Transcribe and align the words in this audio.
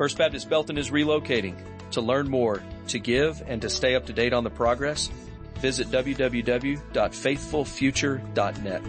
First 0.00 0.16
Baptist 0.16 0.48
Belton 0.48 0.78
is 0.78 0.90
relocating. 0.90 1.56
To 1.90 2.00
learn 2.00 2.30
more, 2.30 2.62
to 2.88 2.98
give, 2.98 3.42
and 3.46 3.60
to 3.60 3.68
stay 3.68 3.94
up 3.94 4.06
to 4.06 4.14
date 4.14 4.32
on 4.32 4.44
the 4.44 4.50
progress, 4.50 5.10
visit 5.56 5.88
www.faithfulfuture.net. 5.88 8.82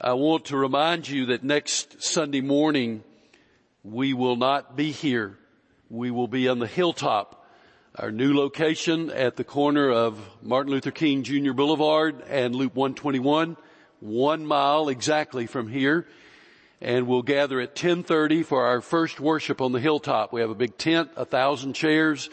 I 0.00 0.14
want 0.14 0.46
to 0.46 0.56
remind 0.56 1.06
you 1.06 1.26
that 1.26 1.44
next 1.44 2.02
Sunday 2.02 2.40
morning 2.40 3.04
we 3.84 4.14
will 4.14 4.36
not 4.36 4.74
be 4.74 4.90
here. 4.90 5.36
We 5.90 6.10
will 6.10 6.28
be 6.28 6.48
on 6.48 6.60
the 6.60 6.66
hilltop, 6.66 7.46
our 7.94 8.10
new 8.10 8.34
location 8.34 9.10
at 9.10 9.36
the 9.36 9.44
corner 9.44 9.90
of 9.90 10.18
Martin 10.40 10.72
Luther 10.72 10.92
King 10.92 11.24
Jr. 11.24 11.52
Boulevard 11.52 12.22
and 12.30 12.56
Loop 12.56 12.74
121 12.74 13.58
one 14.02 14.44
mile 14.44 14.88
exactly 14.88 15.46
from 15.46 15.68
here. 15.68 16.06
And 16.80 17.06
we'll 17.06 17.22
gather 17.22 17.60
at 17.60 17.70
1030 17.70 18.42
for 18.42 18.66
our 18.66 18.80
first 18.80 19.20
worship 19.20 19.60
on 19.60 19.70
the 19.70 19.78
hilltop. 19.78 20.32
We 20.32 20.40
have 20.40 20.50
a 20.50 20.54
big 20.54 20.76
tent, 20.76 21.10
a 21.16 21.24
thousand 21.24 21.74
chairs. 21.74 22.28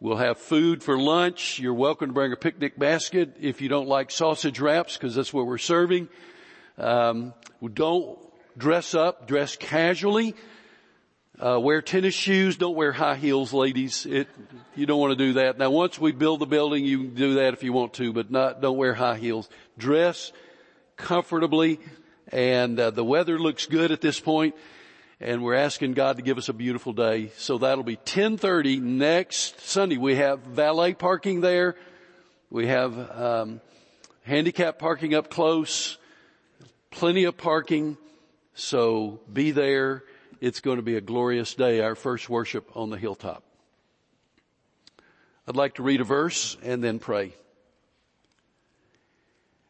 We'll 0.00 0.16
have 0.16 0.38
food 0.38 0.82
for 0.82 0.98
lunch. 0.98 1.60
You're 1.60 1.74
welcome 1.74 2.08
to 2.08 2.12
bring 2.12 2.32
a 2.32 2.36
picnic 2.36 2.76
basket 2.76 3.36
if 3.40 3.60
you 3.60 3.68
don't 3.68 3.88
like 3.88 4.10
sausage 4.10 4.58
wraps 4.58 4.96
because 4.96 5.14
that's 5.14 5.32
what 5.32 5.46
we're 5.46 5.58
serving. 5.58 6.08
Um, 6.76 7.34
don't 7.74 8.18
dress 8.56 8.94
up, 8.94 9.28
dress 9.28 9.56
casually. 9.56 10.34
Uh, 11.38 11.60
wear 11.60 11.80
tennis 11.80 12.14
shoes. 12.14 12.56
Don't 12.56 12.74
wear 12.74 12.90
high 12.90 13.14
heels, 13.14 13.52
ladies. 13.52 14.06
It, 14.06 14.26
you 14.74 14.86
don't 14.86 14.98
want 14.98 15.16
to 15.16 15.24
do 15.24 15.34
that. 15.34 15.56
Now, 15.56 15.70
once 15.70 16.00
we 16.00 16.10
build 16.10 16.40
the 16.40 16.46
building, 16.46 16.84
you 16.84 16.98
can 16.98 17.14
do 17.14 17.34
that 17.34 17.54
if 17.54 17.62
you 17.62 17.72
want 17.72 17.94
to, 17.94 18.12
but 18.12 18.28
not. 18.28 18.60
Don't 18.60 18.76
wear 18.76 18.94
high 18.94 19.18
heels. 19.18 19.48
Dress 19.78 20.32
comfortably 20.98 21.80
and 22.30 22.78
uh, 22.78 22.90
the 22.90 23.04
weather 23.04 23.38
looks 23.38 23.64
good 23.64 23.90
at 23.90 24.02
this 24.02 24.20
point 24.20 24.54
and 25.20 25.42
we're 25.42 25.54
asking 25.54 25.94
God 25.94 26.16
to 26.16 26.22
give 26.22 26.36
us 26.36 26.50
a 26.50 26.52
beautiful 26.52 26.92
day. 26.92 27.30
So 27.38 27.56
that'll 27.58 27.84
be 27.84 27.96
1030 27.96 28.80
next 28.80 29.60
Sunday. 29.62 29.96
We 29.96 30.16
have 30.16 30.40
valet 30.40 30.92
parking 30.92 31.40
there. 31.40 31.74
We 32.50 32.66
have, 32.66 33.10
um, 33.18 33.60
handicap 34.28 34.78
parking 34.78 35.14
up 35.14 35.30
close, 35.30 35.96
plenty 36.90 37.24
of 37.24 37.36
parking. 37.36 37.96
So 38.54 39.20
be 39.32 39.50
there. 39.52 40.04
It's 40.40 40.60
going 40.60 40.76
to 40.76 40.82
be 40.82 40.96
a 40.96 41.00
glorious 41.00 41.54
day, 41.54 41.80
our 41.80 41.94
first 41.94 42.28
worship 42.28 42.76
on 42.76 42.90
the 42.90 42.98
hilltop. 42.98 43.42
I'd 45.48 45.56
like 45.56 45.76
to 45.76 45.82
read 45.82 46.00
a 46.00 46.04
verse 46.04 46.56
and 46.62 46.84
then 46.84 46.98
pray. 46.98 47.32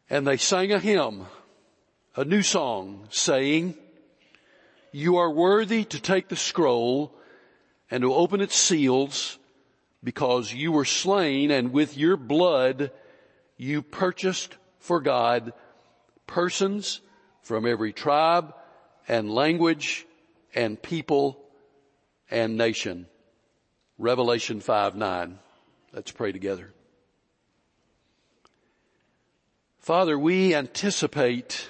And 0.09 0.25
they 0.25 0.37
sang 0.37 0.71
a 0.71 0.79
hymn, 0.79 1.25
a 2.15 2.25
new 2.25 2.41
song 2.41 3.07
saying, 3.09 3.75
you 4.91 5.17
are 5.17 5.29
worthy 5.29 5.83
to 5.85 6.01
take 6.01 6.29
the 6.29 6.35
scroll 6.35 7.13
and 7.91 8.01
to 8.01 8.13
open 8.13 8.41
its 8.41 8.55
seals 8.55 9.37
because 10.03 10.53
you 10.53 10.71
were 10.71 10.85
slain 10.85 11.51
and 11.51 11.71
with 11.71 11.97
your 11.97 12.17
blood 12.17 12.91
you 13.57 13.81
purchased 13.81 14.55
for 14.79 15.01
God 15.01 15.53
persons 16.25 17.01
from 17.41 17.65
every 17.65 17.91
tribe 17.91 18.53
and 19.07 19.33
language 19.33 20.05
and 20.55 20.81
people 20.81 21.39
and 22.31 22.57
nation. 22.57 23.07
Revelation 23.97 24.61
5 24.61 24.95
9. 24.95 25.39
Let's 25.93 26.11
pray 26.11 26.31
together. 26.31 26.73
Father, 29.89 30.19
we 30.19 30.53
anticipate 30.53 31.67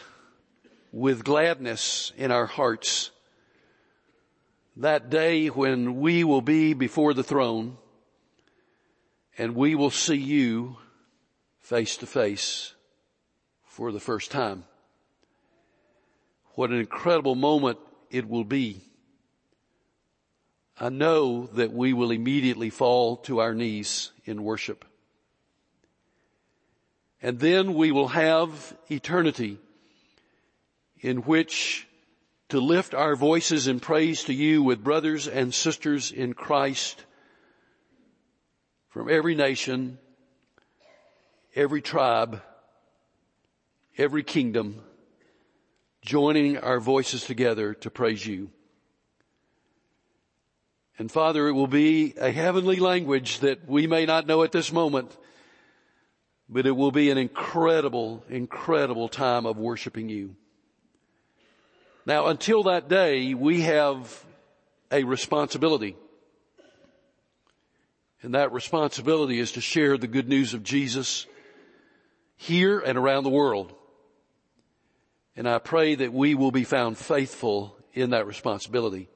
with 0.91 1.23
gladness 1.23 2.11
in 2.17 2.31
our 2.31 2.47
hearts 2.47 3.11
that 4.75 5.09
day 5.09 5.47
when 5.47 6.01
we 6.01 6.25
will 6.25 6.41
be 6.41 6.73
before 6.73 7.13
the 7.13 7.23
throne 7.23 7.77
and 9.37 9.55
we 9.55 9.73
will 9.73 9.89
see 9.89 10.17
you 10.17 10.75
face 11.61 11.95
to 11.95 12.05
face 12.05 12.73
for 13.63 13.93
the 13.93 14.01
first 14.01 14.31
time. 14.31 14.65
What 16.55 16.71
an 16.71 16.79
incredible 16.79 17.35
moment 17.35 17.79
it 18.11 18.27
will 18.27 18.43
be. 18.43 18.81
I 20.77 20.89
know 20.89 21.45
that 21.53 21.71
we 21.71 21.93
will 21.93 22.11
immediately 22.11 22.69
fall 22.69 23.15
to 23.15 23.39
our 23.39 23.53
knees 23.53 24.11
in 24.25 24.43
worship. 24.43 24.83
And 27.21 27.39
then 27.39 27.73
we 27.73 27.91
will 27.91 28.09
have 28.09 28.75
eternity 28.89 29.57
in 31.01 31.17
which 31.19 31.87
to 32.49 32.59
lift 32.59 32.93
our 32.93 33.15
voices 33.15 33.67
in 33.67 33.79
praise 33.79 34.23
to 34.23 34.33
you 34.33 34.63
with 34.63 34.83
brothers 34.83 35.27
and 35.27 35.53
sisters 35.53 36.11
in 36.11 36.33
Christ 36.33 37.05
from 38.89 39.09
every 39.09 39.35
nation, 39.35 39.99
every 41.55 41.81
tribe, 41.81 42.41
every 43.97 44.23
kingdom, 44.23 44.81
joining 46.01 46.57
our 46.57 46.79
voices 46.79 47.23
together 47.25 47.73
to 47.75 47.91
praise 47.91 48.25
you. 48.25 48.49
And 50.97 51.11
Father, 51.11 51.47
it 51.47 51.53
will 51.53 51.67
be 51.67 52.13
a 52.19 52.31
heavenly 52.31 52.77
language 52.77 53.39
that 53.39 53.69
we 53.69 53.87
may 53.87 54.05
not 54.05 54.27
know 54.27 54.43
at 54.43 54.51
this 54.51 54.73
moment, 54.73 55.15
but 56.49 56.65
it 56.65 56.71
will 56.71 56.91
be 56.91 57.11
an 57.11 57.17
incredible, 57.17 58.23
incredible 58.27 59.07
time 59.07 59.45
of 59.45 59.57
worshiping 59.57 60.09
you. 60.09 60.35
Now 62.05 62.27
until 62.27 62.63
that 62.63 62.89
day, 62.89 63.35
we 63.35 63.61
have 63.61 64.25
a 64.91 65.03
responsibility. 65.03 65.95
And 68.21 68.33
that 68.33 68.51
responsibility 68.51 69.39
is 69.39 69.53
to 69.53 69.61
share 69.61 69.97
the 69.97 70.07
good 70.07 70.27
news 70.27 70.53
of 70.53 70.63
Jesus 70.63 71.27
here 72.35 72.79
and 72.79 72.97
around 72.97 73.23
the 73.23 73.29
world. 73.29 73.73
And 75.35 75.47
I 75.47 75.59
pray 75.59 75.95
that 75.95 76.11
we 76.11 76.35
will 76.35 76.51
be 76.51 76.63
found 76.63 76.97
faithful 76.97 77.77
in 77.93 78.09
that 78.09 78.27
responsibility. 78.27 79.07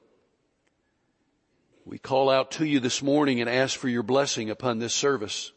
We 1.84 1.98
call 1.98 2.30
out 2.30 2.52
to 2.52 2.64
you 2.64 2.80
this 2.80 3.02
morning 3.02 3.40
and 3.40 3.50
ask 3.50 3.78
for 3.78 3.88
your 3.88 4.02
blessing 4.02 4.48
upon 4.48 4.78
this 4.78 4.94
service. 4.94 5.52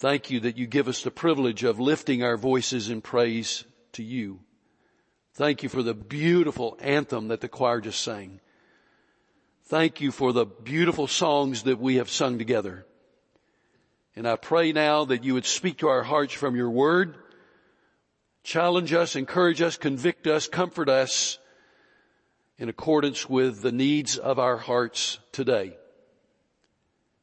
Thank 0.00 0.30
you 0.30 0.40
that 0.40 0.56
you 0.56 0.66
give 0.66 0.88
us 0.88 1.02
the 1.02 1.10
privilege 1.10 1.62
of 1.62 1.78
lifting 1.78 2.22
our 2.22 2.38
voices 2.38 2.88
in 2.88 3.02
praise 3.02 3.64
to 3.92 4.02
you. 4.02 4.40
Thank 5.34 5.62
you 5.62 5.68
for 5.68 5.82
the 5.82 5.92
beautiful 5.92 6.78
anthem 6.80 7.28
that 7.28 7.42
the 7.42 7.48
choir 7.48 7.82
just 7.82 8.00
sang. 8.00 8.40
Thank 9.64 10.00
you 10.00 10.10
for 10.10 10.32
the 10.32 10.46
beautiful 10.46 11.06
songs 11.06 11.64
that 11.64 11.78
we 11.78 11.96
have 11.96 12.08
sung 12.08 12.38
together. 12.38 12.86
And 14.16 14.26
I 14.26 14.36
pray 14.36 14.72
now 14.72 15.04
that 15.04 15.22
you 15.22 15.34
would 15.34 15.44
speak 15.44 15.76
to 15.78 15.88
our 15.88 16.02
hearts 16.02 16.32
from 16.32 16.56
your 16.56 16.70
word, 16.70 17.16
challenge 18.42 18.94
us, 18.94 19.16
encourage 19.16 19.60
us, 19.60 19.76
convict 19.76 20.26
us, 20.26 20.48
comfort 20.48 20.88
us 20.88 21.38
in 22.56 22.70
accordance 22.70 23.28
with 23.28 23.60
the 23.60 23.70
needs 23.70 24.16
of 24.16 24.38
our 24.38 24.56
hearts 24.56 25.18
today. 25.30 25.76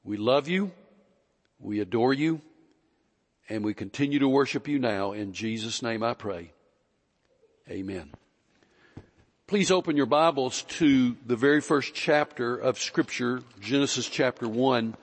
We 0.04 0.18
love 0.18 0.48
you. 0.48 0.74
We 1.60 1.80
adore 1.80 2.14
you. 2.14 2.42
And 3.50 3.64
we 3.64 3.74
continue 3.74 4.20
to 4.20 4.28
worship 4.28 4.68
you 4.68 4.78
now. 4.78 5.14
In 5.14 5.32
Jesus' 5.32 5.82
name 5.82 6.04
I 6.04 6.14
pray. 6.14 6.52
Amen. 7.70 8.12
Please 9.48 9.72
open 9.72 9.96
your 9.96 10.06
Bibles 10.06 10.64
to 10.64 11.16
the 11.26 11.38
very 11.38 11.62
first 11.62 11.94
chapter 11.94 12.58
of 12.58 12.78
scripture, 12.78 13.42
Genesis 13.62 14.10
chapter 14.10 14.50
1. 14.50 14.98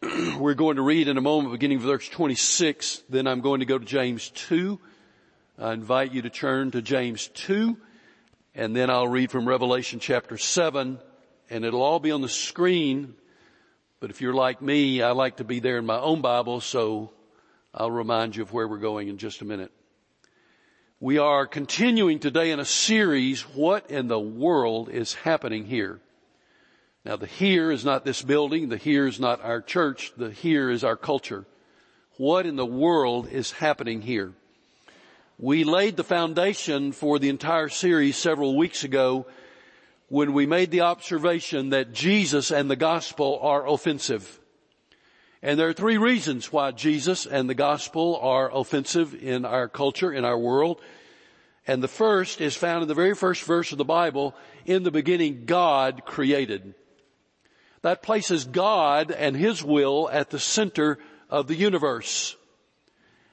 We're 0.38 0.54
going 0.54 0.76
to 0.76 0.82
read 0.82 1.08
in 1.08 1.18
a 1.18 1.20
moment 1.20 1.52
beginning 1.52 1.80
verse 1.80 2.08
26, 2.08 3.02
then 3.10 3.26
I'm 3.26 3.42
going 3.42 3.60
to 3.60 3.66
go 3.66 3.76
to 3.76 3.84
James 3.84 4.30
2. 4.30 4.80
I 5.58 5.74
invite 5.74 6.12
you 6.12 6.22
to 6.22 6.30
turn 6.30 6.70
to 6.70 6.80
James 6.80 7.28
2, 7.28 7.76
and 8.54 8.74
then 8.74 8.88
I'll 8.88 9.06
read 9.06 9.30
from 9.30 9.46
Revelation 9.46 10.00
chapter 10.00 10.38
7, 10.38 10.98
and 11.50 11.64
it'll 11.66 11.82
all 11.82 12.00
be 12.00 12.12
on 12.12 12.22
the 12.22 12.28
screen, 12.30 13.14
but 14.00 14.08
if 14.08 14.22
you're 14.22 14.32
like 14.32 14.62
me, 14.62 15.02
I 15.02 15.10
like 15.10 15.36
to 15.36 15.44
be 15.44 15.60
there 15.60 15.76
in 15.76 15.84
my 15.84 15.98
own 15.98 16.22
Bible, 16.22 16.62
so 16.62 17.10
I'll 17.72 17.90
remind 17.90 18.34
you 18.34 18.42
of 18.42 18.52
where 18.52 18.66
we're 18.66 18.78
going 18.78 19.06
in 19.06 19.18
just 19.18 19.42
a 19.42 19.44
minute. 19.44 19.70
We 20.98 21.18
are 21.18 21.46
continuing 21.46 22.18
today 22.18 22.50
in 22.50 22.58
a 22.58 22.64
series, 22.64 23.42
what 23.42 23.90
in 23.90 24.08
the 24.08 24.18
world 24.18 24.88
is 24.88 25.14
happening 25.14 25.66
here? 25.66 26.00
Now 27.04 27.14
the 27.14 27.26
here 27.26 27.70
is 27.70 27.84
not 27.84 28.04
this 28.04 28.22
building, 28.22 28.70
the 28.70 28.76
here 28.76 29.06
is 29.06 29.20
not 29.20 29.42
our 29.44 29.62
church, 29.62 30.12
the 30.16 30.32
here 30.32 30.68
is 30.68 30.82
our 30.82 30.96
culture. 30.96 31.46
What 32.16 32.44
in 32.44 32.56
the 32.56 32.66
world 32.66 33.28
is 33.28 33.52
happening 33.52 34.02
here? 34.02 34.32
We 35.38 35.62
laid 35.62 35.96
the 35.96 36.04
foundation 36.04 36.90
for 36.90 37.20
the 37.20 37.28
entire 37.28 37.68
series 37.68 38.16
several 38.16 38.56
weeks 38.56 38.82
ago 38.82 39.26
when 40.08 40.32
we 40.32 40.44
made 40.44 40.72
the 40.72 40.80
observation 40.80 41.70
that 41.70 41.92
Jesus 41.92 42.50
and 42.50 42.68
the 42.68 42.74
gospel 42.74 43.38
are 43.40 43.66
offensive. 43.66 44.39
And 45.42 45.58
there 45.58 45.68
are 45.68 45.74
three 45.74 45.96
reasons 45.96 46.52
why 46.52 46.70
Jesus 46.72 47.24
and 47.24 47.48
the 47.48 47.54
gospel 47.54 48.18
are 48.20 48.54
offensive 48.54 49.14
in 49.14 49.44
our 49.44 49.68
culture, 49.68 50.12
in 50.12 50.24
our 50.24 50.38
world. 50.38 50.82
And 51.66 51.82
the 51.82 51.88
first 51.88 52.40
is 52.40 52.56
found 52.56 52.82
in 52.82 52.88
the 52.88 52.94
very 52.94 53.14
first 53.14 53.44
verse 53.44 53.72
of 53.72 53.78
the 53.78 53.84
Bible. 53.84 54.34
In 54.66 54.82
the 54.82 54.90
beginning, 54.90 55.44
God 55.46 56.02
created. 56.04 56.74
That 57.82 58.02
places 58.02 58.44
God 58.44 59.10
and 59.10 59.34
His 59.34 59.64
will 59.64 60.10
at 60.12 60.28
the 60.28 60.38
center 60.38 60.98
of 61.30 61.46
the 61.46 61.54
universe. 61.54 62.36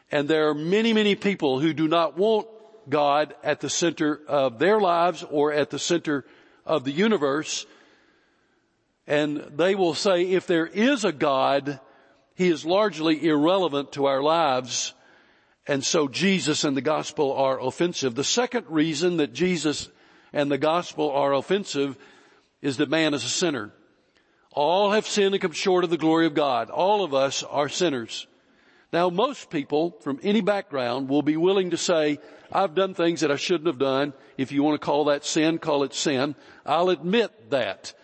And 0.09 0.29
there 0.29 0.47
are 0.47 0.53
many, 0.53 0.93
many 0.93 1.15
people 1.15 1.59
who 1.59 1.73
do 1.73 1.89
not 1.89 2.17
want 2.17 2.47
God 2.89 3.35
at 3.43 3.59
the 3.59 3.69
center 3.69 4.21
of 4.27 4.59
their 4.59 4.79
lives 4.79 5.23
or 5.29 5.51
at 5.51 5.69
the 5.69 5.79
center 5.79 6.23
of 6.65 6.85
the 6.85 6.91
universe. 6.91 7.65
And 9.05 9.39
they 9.55 9.75
will 9.75 9.93
say 9.93 10.23
if 10.23 10.47
there 10.47 10.67
is 10.67 11.03
a 11.03 11.11
God, 11.11 11.81
He 12.37 12.49
is 12.49 12.67
largely 12.67 13.27
irrelevant 13.27 13.93
to 13.93 14.05
our 14.05 14.21
lives. 14.21 14.93
And 15.65 15.83
so 15.83 16.07
Jesus 16.07 16.63
and 16.63 16.77
the 16.77 16.81
gospel 16.81 17.33
are 17.33 17.59
offensive. 17.59 18.13
The 18.13 18.23
second 18.23 18.67
reason 18.69 19.17
that 19.17 19.33
Jesus 19.33 19.89
and 20.31 20.51
the 20.51 20.59
gospel 20.59 21.09
are 21.09 21.33
offensive 21.33 21.97
is 22.61 22.77
that 22.77 22.91
man 22.91 23.15
is 23.15 23.23
a 23.23 23.29
sinner. 23.29 23.73
All 24.51 24.91
have 24.91 25.07
sinned 25.07 25.33
and 25.33 25.41
come 25.41 25.51
short 25.51 25.83
of 25.83 25.89
the 25.89 25.97
glory 25.97 26.27
of 26.27 26.35
God. 26.35 26.69
All 26.69 27.03
of 27.03 27.15
us 27.15 27.41
are 27.41 27.69
sinners. 27.69 28.27
Now 28.93 29.09
most 29.09 29.49
people 29.49 29.97
from 30.01 30.19
any 30.21 30.41
background 30.41 31.09
will 31.09 31.23
be 31.23 31.37
willing 31.37 31.71
to 31.71 31.77
say, 31.77 32.19
I've 32.51 32.75
done 32.75 32.93
things 32.93 33.21
that 33.21 33.31
I 33.31 33.35
shouldn't 33.35 33.67
have 33.67 33.79
done. 33.79 34.13
If 34.37 34.51
you 34.51 34.61
want 34.61 34.79
to 34.79 34.85
call 34.85 35.05
that 35.05 35.25
sin, 35.25 35.57
call 35.57 35.81
it 35.83 35.95
sin. 35.95 36.35
I'll 36.67 36.91
admit 36.91 37.49
that. 37.49 37.95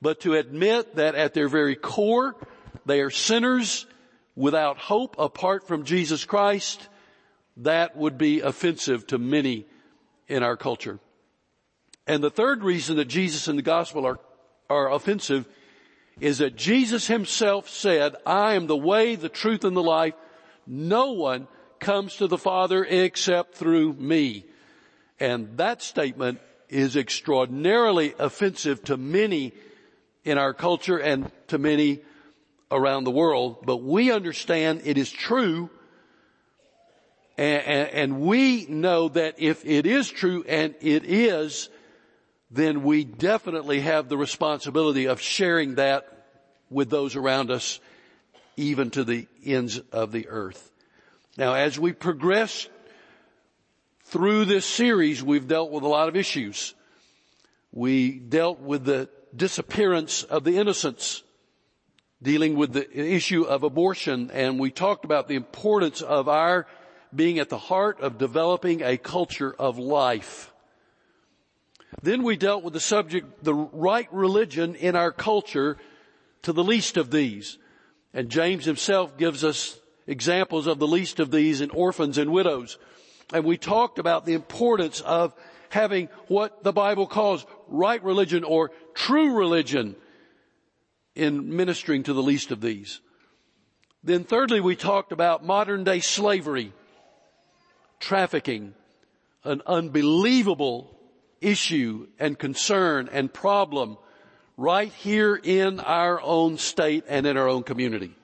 But 0.00 0.20
to 0.20 0.32
admit 0.32 0.96
that 0.96 1.14
at 1.14 1.34
their 1.34 1.48
very 1.48 1.76
core, 1.76 2.36
they 2.86 3.00
are 3.00 3.10
sinners 3.10 3.86
without 4.36 4.78
hope 4.78 5.16
apart 5.18 5.66
from 5.66 5.84
Jesus 5.84 6.24
Christ, 6.24 6.88
that 7.58 7.96
would 7.96 8.16
be 8.16 8.40
offensive 8.40 9.06
to 9.08 9.18
many 9.18 9.66
in 10.28 10.42
our 10.42 10.56
culture. 10.56 10.98
And 12.06 12.24
the 12.24 12.30
third 12.30 12.62
reason 12.62 12.96
that 12.96 13.06
Jesus 13.06 13.48
and 13.48 13.58
the 13.58 13.62
gospel 13.62 14.06
are, 14.06 14.18
are 14.68 14.90
offensive 14.90 15.46
is 16.20 16.38
that 16.38 16.56
Jesus 16.56 17.06
himself 17.06 17.68
said, 17.68 18.16
I 18.26 18.54
am 18.54 18.66
the 18.66 18.76
way, 18.76 19.14
the 19.14 19.28
truth, 19.28 19.64
and 19.64 19.76
the 19.76 19.82
life. 19.82 20.14
No 20.66 21.12
one 21.12 21.48
comes 21.78 22.16
to 22.16 22.26
the 22.26 22.38
Father 22.38 22.84
except 22.84 23.54
through 23.54 23.94
me. 23.94 24.44
And 25.18 25.56
that 25.56 25.82
statement 25.82 26.40
is 26.68 26.96
extraordinarily 26.96 28.14
offensive 28.18 28.82
to 28.84 28.96
many 28.96 29.52
in 30.24 30.38
our 30.38 30.54
culture 30.54 30.98
and 30.98 31.30
to 31.48 31.58
many 31.58 32.00
around 32.70 33.04
the 33.04 33.10
world, 33.10 33.64
but 33.64 33.78
we 33.78 34.12
understand 34.12 34.82
it 34.84 34.96
is 34.98 35.10
true 35.10 35.70
and, 37.40 37.62
and, 37.64 37.88
and, 37.88 38.20
we 38.20 38.66
know 38.66 39.08
that 39.08 39.36
if 39.38 39.64
it 39.64 39.86
is 39.86 40.10
true 40.10 40.44
and 40.46 40.74
it 40.82 41.06
is, 41.06 41.70
then 42.50 42.82
we 42.82 43.02
definitely 43.02 43.80
have 43.80 44.10
the 44.10 44.18
responsibility 44.18 45.06
of 45.06 45.22
sharing 45.22 45.76
that 45.76 46.06
with 46.68 46.90
those 46.90 47.16
around 47.16 47.50
us, 47.50 47.80
even 48.58 48.90
to 48.90 49.04
the 49.04 49.26
ends 49.42 49.78
of 49.90 50.12
the 50.12 50.28
earth. 50.28 50.70
Now, 51.38 51.54
as 51.54 51.78
we 51.78 51.92
progress 51.94 52.68
through 54.04 54.44
this 54.44 54.66
series, 54.66 55.22
we've 55.22 55.48
dealt 55.48 55.70
with 55.70 55.82
a 55.82 55.88
lot 55.88 56.10
of 56.10 56.16
issues. 56.16 56.74
We 57.72 58.18
dealt 58.18 58.60
with 58.60 58.84
the 58.84 59.08
disappearance 59.34 60.24
of 60.24 60.44
the 60.44 60.58
innocents, 60.58 61.22
dealing 62.22 62.56
with 62.56 62.72
the 62.72 62.98
issue 62.98 63.44
of 63.44 63.62
abortion, 63.62 64.30
and 64.32 64.58
we 64.58 64.70
talked 64.70 65.04
about 65.04 65.28
the 65.28 65.36
importance 65.36 66.02
of 66.02 66.28
our 66.28 66.66
being 67.14 67.38
at 67.38 67.48
the 67.48 67.58
heart 67.58 68.00
of 68.00 68.18
developing 68.18 68.82
a 68.82 68.96
culture 68.96 69.54
of 69.58 69.78
life. 69.78 70.52
Then 72.02 72.22
we 72.22 72.36
dealt 72.36 72.62
with 72.62 72.72
the 72.72 72.80
subject, 72.80 73.42
the 73.42 73.54
right 73.54 74.08
religion 74.12 74.74
in 74.74 74.94
our 74.94 75.10
culture 75.10 75.76
to 76.42 76.52
the 76.52 76.62
least 76.62 76.96
of 76.96 77.10
these. 77.10 77.58
And 78.14 78.28
James 78.28 78.64
himself 78.64 79.16
gives 79.16 79.42
us 79.44 79.78
examples 80.06 80.66
of 80.66 80.78
the 80.78 80.86
least 80.86 81.20
of 81.20 81.30
these 81.30 81.60
in 81.60 81.70
orphans 81.70 82.18
and 82.18 82.32
widows. 82.32 82.78
And 83.32 83.44
we 83.44 83.56
talked 83.56 83.98
about 83.98 84.24
the 84.24 84.34
importance 84.34 85.00
of 85.00 85.34
having 85.68 86.08
what 86.28 86.62
the 86.64 86.72
Bible 86.72 87.06
calls 87.06 87.46
right 87.68 88.02
religion 88.02 88.44
or 88.44 88.70
true 88.94 89.36
religion 89.36 89.96
in 91.14 91.56
ministering 91.56 92.02
to 92.04 92.12
the 92.12 92.22
least 92.22 92.50
of 92.50 92.60
these. 92.60 93.00
Then 94.02 94.24
thirdly, 94.24 94.60
we 94.60 94.76
talked 94.76 95.12
about 95.12 95.44
modern 95.44 95.84
day 95.84 96.00
slavery, 96.00 96.72
trafficking, 97.98 98.74
an 99.44 99.62
unbelievable 99.66 100.96
issue 101.40 102.06
and 102.18 102.38
concern 102.38 103.08
and 103.12 103.32
problem 103.32 103.96
right 104.56 104.92
here 104.92 105.34
in 105.34 105.80
our 105.80 106.20
own 106.20 106.58
state 106.58 107.04
and 107.08 107.26
in 107.26 107.36
our 107.36 107.48
own 107.48 107.62
community. 107.62 108.14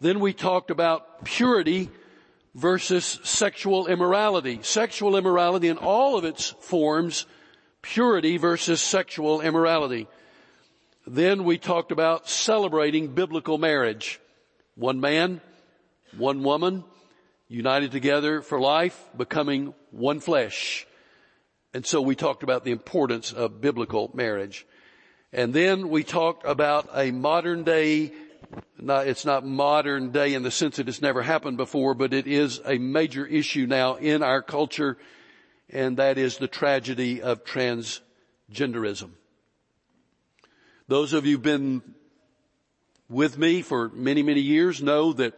Then 0.00 0.20
we 0.20 0.32
talked 0.32 0.70
about 0.70 1.24
purity 1.24 1.90
versus 2.54 3.20
sexual 3.22 3.86
immorality. 3.86 4.60
Sexual 4.62 5.16
immorality 5.16 5.68
in 5.68 5.78
all 5.78 6.16
of 6.18 6.24
its 6.24 6.50
forms, 6.60 7.26
purity 7.82 8.36
versus 8.36 8.80
sexual 8.80 9.40
immorality. 9.40 10.08
Then 11.06 11.44
we 11.44 11.56
talked 11.56 11.92
about 11.92 12.28
celebrating 12.28 13.14
biblical 13.14 13.58
marriage. 13.58 14.20
One 14.74 15.00
man, 15.00 15.40
one 16.16 16.42
woman, 16.42 16.82
united 17.48 17.92
together 17.92 18.42
for 18.42 18.60
life, 18.60 19.00
becoming 19.16 19.72
one 19.92 20.18
flesh. 20.18 20.86
And 21.72 21.86
so 21.86 22.00
we 22.02 22.16
talked 22.16 22.42
about 22.42 22.64
the 22.64 22.72
importance 22.72 23.32
of 23.32 23.60
biblical 23.60 24.10
marriage. 24.14 24.66
And 25.32 25.54
then 25.54 25.90
we 25.90 26.02
talked 26.02 26.44
about 26.44 26.88
a 26.92 27.12
modern 27.12 27.62
day, 27.62 28.12
it's 28.78 29.24
not 29.24 29.46
modern 29.46 30.10
day 30.10 30.34
in 30.34 30.42
the 30.42 30.50
sense 30.50 30.76
that 30.76 30.88
it's 30.88 31.02
never 31.02 31.22
happened 31.22 31.56
before, 31.56 31.94
but 31.94 32.12
it 32.14 32.26
is 32.26 32.60
a 32.64 32.78
major 32.78 33.24
issue 33.24 33.66
now 33.66 33.94
in 33.94 34.22
our 34.22 34.42
culture, 34.42 34.98
and 35.70 35.98
that 35.98 36.18
is 36.18 36.38
the 36.38 36.48
tragedy 36.48 37.22
of 37.22 37.44
transgenderism. 37.44 39.10
Those 40.88 41.14
of 41.14 41.26
you 41.26 41.32
who've 41.32 41.42
been 41.42 41.82
with 43.08 43.36
me 43.36 43.62
for 43.62 43.88
many, 43.88 44.22
many 44.22 44.40
years 44.40 44.80
know 44.80 45.12
that 45.14 45.34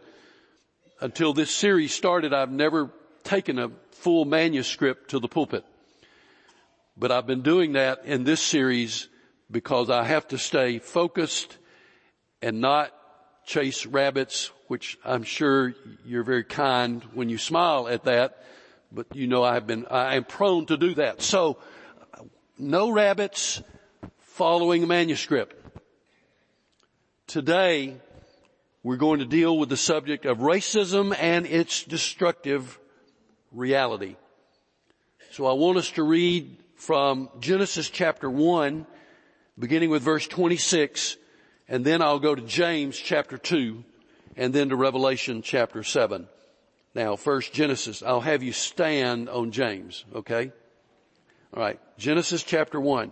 until 1.01 1.33
this 1.33 1.49
series 1.49 1.91
started, 1.91 2.33
I've 2.33 2.51
never 2.51 2.91
taken 3.23 3.57
a 3.57 3.71
full 3.89 4.25
manuscript 4.25 5.09
to 5.09 5.19
the 5.19 5.27
pulpit. 5.27 5.65
But 6.95 7.11
I've 7.11 7.25
been 7.25 7.41
doing 7.41 7.73
that 7.73 8.05
in 8.05 8.25
this 8.25 8.41
series 8.41 9.07
because 9.49 9.89
I 9.89 10.03
have 10.03 10.27
to 10.27 10.37
stay 10.37 10.77
focused 10.77 11.57
and 12.43 12.61
not 12.61 12.93
chase 13.43 13.87
rabbits, 13.87 14.51
which 14.67 14.99
I'm 15.03 15.23
sure 15.23 15.73
you're 16.05 16.23
very 16.23 16.43
kind 16.43 17.01
when 17.15 17.27
you 17.27 17.39
smile 17.39 17.87
at 17.87 18.03
that, 18.03 18.43
but 18.91 19.07
you 19.15 19.25
know 19.25 19.43
I 19.43 19.55
have 19.55 19.65
been, 19.65 19.87
I 19.89 20.13
am 20.13 20.25
prone 20.25 20.67
to 20.67 20.77
do 20.77 20.93
that. 20.93 21.23
So, 21.23 21.57
no 22.59 22.91
rabbits 22.91 23.63
following 24.39 24.87
manuscript. 24.87 25.53
Today, 27.27 27.97
we're 28.83 28.95
going 28.95 29.19
to 29.19 29.25
deal 29.25 29.57
with 29.57 29.67
the 29.67 29.75
subject 29.75 30.25
of 30.25 30.37
racism 30.37 31.13
and 31.19 31.45
its 31.45 31.83
destructive 31.83 32.79
reality. 33.51 34.15
So 35.31 35.45
I 35.45 35.51
want 35.51 35.77
us 35.77 35.91
to 35.91 36.03
read 36.03 36.55
from 36.77 37.27
Genesis 37.41 37.89
chapter 37.89 38.29
1, 38.29 38.87
beginning 39.59 39.89
with 39.89 40.03
verse 40.03 40.25
26, 40.25 41.17
and 41.67 41.83
then 41.83 42.01
I'll 42.01 42.19
go 42.19 42.33
to 42.33 42.41
James 42.41 42.97
chapter 42.97 43.37
2, 43.37 43.83
and 44.37 44.53
then 44.53 44.69
to 44.69 44.77
Revelation 44.77 45.41
chapter 45.41 45.83
7. 45.83 46.29
Now, 46.95 47.17
first 47.17 47.51
Genesis. 47.51 48.01
I'll 48.01 48.21
have 48.21 48.41
you 48.41 48.53
stand 48.53 49.27
on 49.27 49.51
James, 49.51 50.05
okay? 50.15 50.53
Alright, 51.53 51.81
Genesis 51.97 52.41
chapter 52.41 52.79
1. 52.79 53.11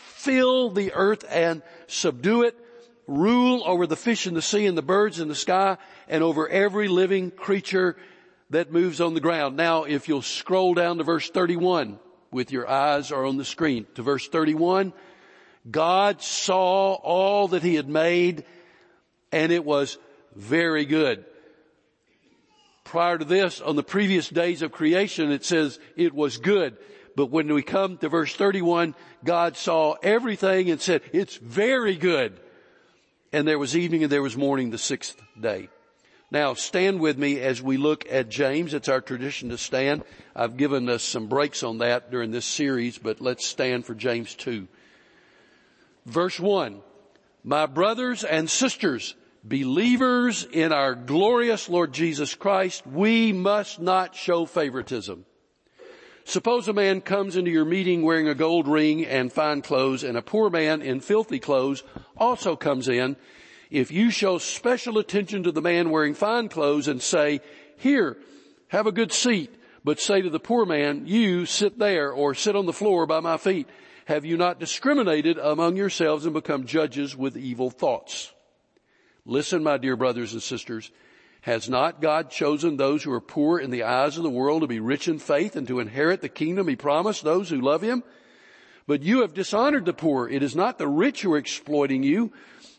fill 0.23 0.69
the 0.69 0.93
earth 0.93 1.25
and 1.29 1.61
subdue 1.87 2.43
it, 2.43 2.55
rule 3.07 3.63
over 3.65 3.87
the 3.87 3.95
fish 3.95 4.27
in 4.27 4.33
the 4.33 4.41
sea 4.41 4.65
and 4.65 4.77
the 4.77 4.81
birds 4.81 5.19
in 5.19 5.27
the 5.27 5.35
sky, 5.35 5.77
and 6.07 6.23
over 6.23 6.47
every 6.47 6.87
living 6.87 7.31
creature 7.31 7.97
that 8.49 8.71
moves 8.71 9.01
on 9.01 9.13
the 9.13 9.19
ground. 9.19 9.57
Now, 9.57 9.83
if 9.83 10.07
you'll 10.07 10.21
scroll 10.21 10.73
down 10.73 10.97
to 10.97 11.03
verse 11.03 11.29
31, 11.29 11.99
with 12.31 12.51
your 12.51 12.67
eyes 12.67 13.11
are 13.11 13.25
on 13.25 13.37
the 13.37 13.45
screen 13.45 13.85
to 13.95 14.01
verse 14.01 14.27
31. 14.27 14.93
God 15.69 16.21
saw 16.21 16.93
all 16.93 17.49
that 17.49 17.61
he 17.61 17.75
had 17.75 17.89
made 17.89 18.45
and 19.31 19.51
it 19.51 19.63
was 19.63 19.97
very 20.35 20.85
good. 20.85 21.25
Prior 22.83 23.17
to 23.17 23.25
this, 23.25 23.61
on 23.61 23.75
the 23.75 23.83
previous 23.83 24.27
days 24.27 24.61
of 24.61 24.71
creation, 24.71 25.31
it 25.31 25.45
says 25.45 25.79
it 25.95 26.13
was 26.13 26.37
good. 26.37 26.77
But 27.15 27.27
when 27.27 27.53
we 27.53 27.61
come 27.61 27.97
to 27.97 28.09
verse 28.09 28.33
31, 28.33 28.95
God 29.23 29.57
saw 29.57 29.95
everything 30.01 30.69
and 30.69 30.79
said, 30.79 31.01
it's 31.13 31.35
very 31.35 31.95
good. 31.95 32.39
And 33.33 33.47
there 33.47 33.59
was 33.59 33.75
evening 33.75 34.03
and 34.03 34.11
there 34.11 34.21
was 34.21 34.37
morning 34.37 34.71
the 34.71 34.77
sixth 34.77 35.21
day. 35.39 35.69
Now 36.31 36.53
stand 36.53 37.01
with 37.01 37.17
me 37.17 37.39
as 37.41 37.61
we 37.61 37.75
look 37.75 38.05
at 38.09 38.29
James. 38.29 38.73
It's 38.73 38.87
our 38.87 39.01
tradition 39.01 39.49
to 39.49 39.57
stand. 39.57 40.03
I've 40.33 40.55
given 40.55 40.87
us 40.87 41.03
some 41.03 41.27
breaks 41.27 41.61
on 41.61 41.79
that 41.79 42.09
during 42.09 42.31
this 42.31 42.45
series, 42.45 42.97
but 42.97 43.19
let's 43.19 43.45
stand 43.45 43.85
for 43.85 43.93
James 43.93 44.33
2. 44.35 44.67
Verse 46.05 46.39
1. 46.39 46.81
My 47.43 47.65
brothers 47.65 48.23
and 48.23 48.49
sisters, 48.49 49.15
believers 49.43 50.47
in 50.49 50.71
our 50.71 50.95
glorious 50.95 51.67
Lord 51.67 51.91
Jesus 51.91 52.33
Christ, 52.35 52.87
we 52.87 53.33
must 53.33 53.81
not 53.81 54.15
show 54.15 54.45
favoritism. 54.45 55.25
Suppose 56.31 56.69
a 56.69 56.73
man 56.73 57.01
comes 57.01 57.35
into 57.35 57.51
your 57.51 57.65
meeting 57.65 58.03
wearing 58.03 58.29
a 58.29 58.33
gold 58.33 58.65
ring 58.65 59.05
and 59.05 59.33
fine 59.33 59.61
clothes 59.61 60.01
and 60.01 60.17
a 60.17 60.21
poor 60.21 60.49
man 60.49 60.81
in 60.81 61.01
filthy 61.01 61.39
clothes 61.39 61.83
also 62.15 62.55
comes 62.55 62.87
in. 62.87 63.17
If 63.69 63.91
you 63.91 64.11
show 64.11 64.37
special 64.37 64.97
attention 64.97 65.43
to 65.43 65.51
the 65.51 65.61
man 65.61 65.89
wearing 65.89 66.13
fine 66.13 66.47
clothes 66.47 66.87
and 66.87 67.01
say, 67.01 67.41
here, 67.75 68.15
have 68.69 68.87
a 68.87 68.93
good 68.93 69.11
seat, 69.11 69.53
but 69.83 69.99
say 69.99 70.21
to 70.21 70.29
the 70.29 70.39
poor 70.39 70.65
man, 70.65 71.05
you 71.05 71.45
sit 71.45 71.77
there 71.77 72.13
or 72.13 72.33
sit 72.33 72.55
on 72.55 72.65
the 72.65 72.71
floor 72.71 73.05
by 73.05 73.19
my 73.19 73.35
feet. 73.35 73.67
Have 74.05 74.23
you 74.23 74.37
not 74.37 74.57
discriminated 74.57 75.37
among 75.37 75.75
yourselves 75.75 76.23
and 76.23 76.33
become 76.33 76.65
judges 76.65 77.13
with 77.13 77.35
evil 77.35 77.69
thoughts? 77.69 78.31
Listen, 79.25 79.63
my 79.63 79.75
dear 79.75 79.97
brothers 79.97 80.31
and 80.31 80.41
sisters. 80.41 80.91
Has 81.41 81.67
not 81.67 82.01
God 82.01 82.29
chosen 82.29 82.77
those 82.77 83.01
who 83.03 83.11
are 83.11 83.21
poor 83.21 83.59
in 83.59 83.71
the 83.71 83.83
eyes 83.83 84.15
of 84.15 84.23
the 84.23 84.29
world 84.29 84.61
to 84.61 84.67
be 84.67 84.79
rich 84.79 85.07
in 85.07 85.17
faith 85.17 85.55
and 85.55 85.67
to 85.67 85.79
inherit 85.79 86.21
the 86.21 86.29
kingdom 86.29 86.67
he 86.67 86.75
promised 86.75 87.23
those 87.23 87.49
who 87.49 87.59
love 87.59 87.81
him? 87.81 88.03
But 88.85 89.01
you 89.01 89.21
have 89.21 89.33
dishonored 89.33 89.85
the 89.85 89.93
poor. 89.93 90.29
It 90.29 90.43
is 90.43 90.55
not 90.55 90.77
the 90.77 90.87
rich 90.87 91.23
who 91.23 91.33
are 91.33 91.37
exploiting 91.37 92.03
you. 92.03 92.31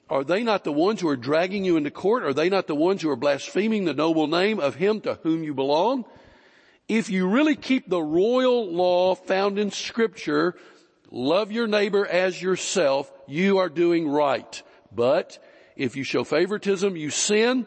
Are 0.09 0.23
they 0.23 0.45
not 0.45 0.63
the 0.63 0.73
ones 0.73 1.01
who 1.01 1.09
are 1.09 1.17
dragging 1.17 1.65
you 1.65 1.77
into 1.77 1.91
court? 1.91 2.23
Are 2.23 2.35
they 2.35 2.49
not 2.49 2.69
the 2.69 2.75
ones 2.75 3.03
who 3.03 3.11
are 3.11 3.17
blaspheming 3.17 3.85
the 3.85 3.95
noble 3.95 4.29
name 4.29 4.61
of 4.61 4.77
him 4.77 5.01
to 5.01 5.19
whom 5.23 5.43
you 5.43 5.55
belong? 5.55 6.05
If 6.87 7.11
you 7.11 7.29
really 7.29 7.57
keep 7.57 7.89
the 7.89 8.03
royal 8.03 8.71
law 8.71 9.15
found 9.15 9.59
in 9.59 9.71
scripture, 9.71 10.55
love 11.11 11.51
your 11.51 11.67
neighbor 11.67 12.07
as 12.07 12.41
yourself, 12.41 13.11
you 13.27 13.59
are 13.59 13.69
doing 13.69 14.09
right. 14.09 14.63
But 14.95 15.43
if 15.77 15.97
you 15.97 16.05
show 16.05 16.23
favoritism, 16.23 16.97
you 16.97 17.11
sin 17.11 17.67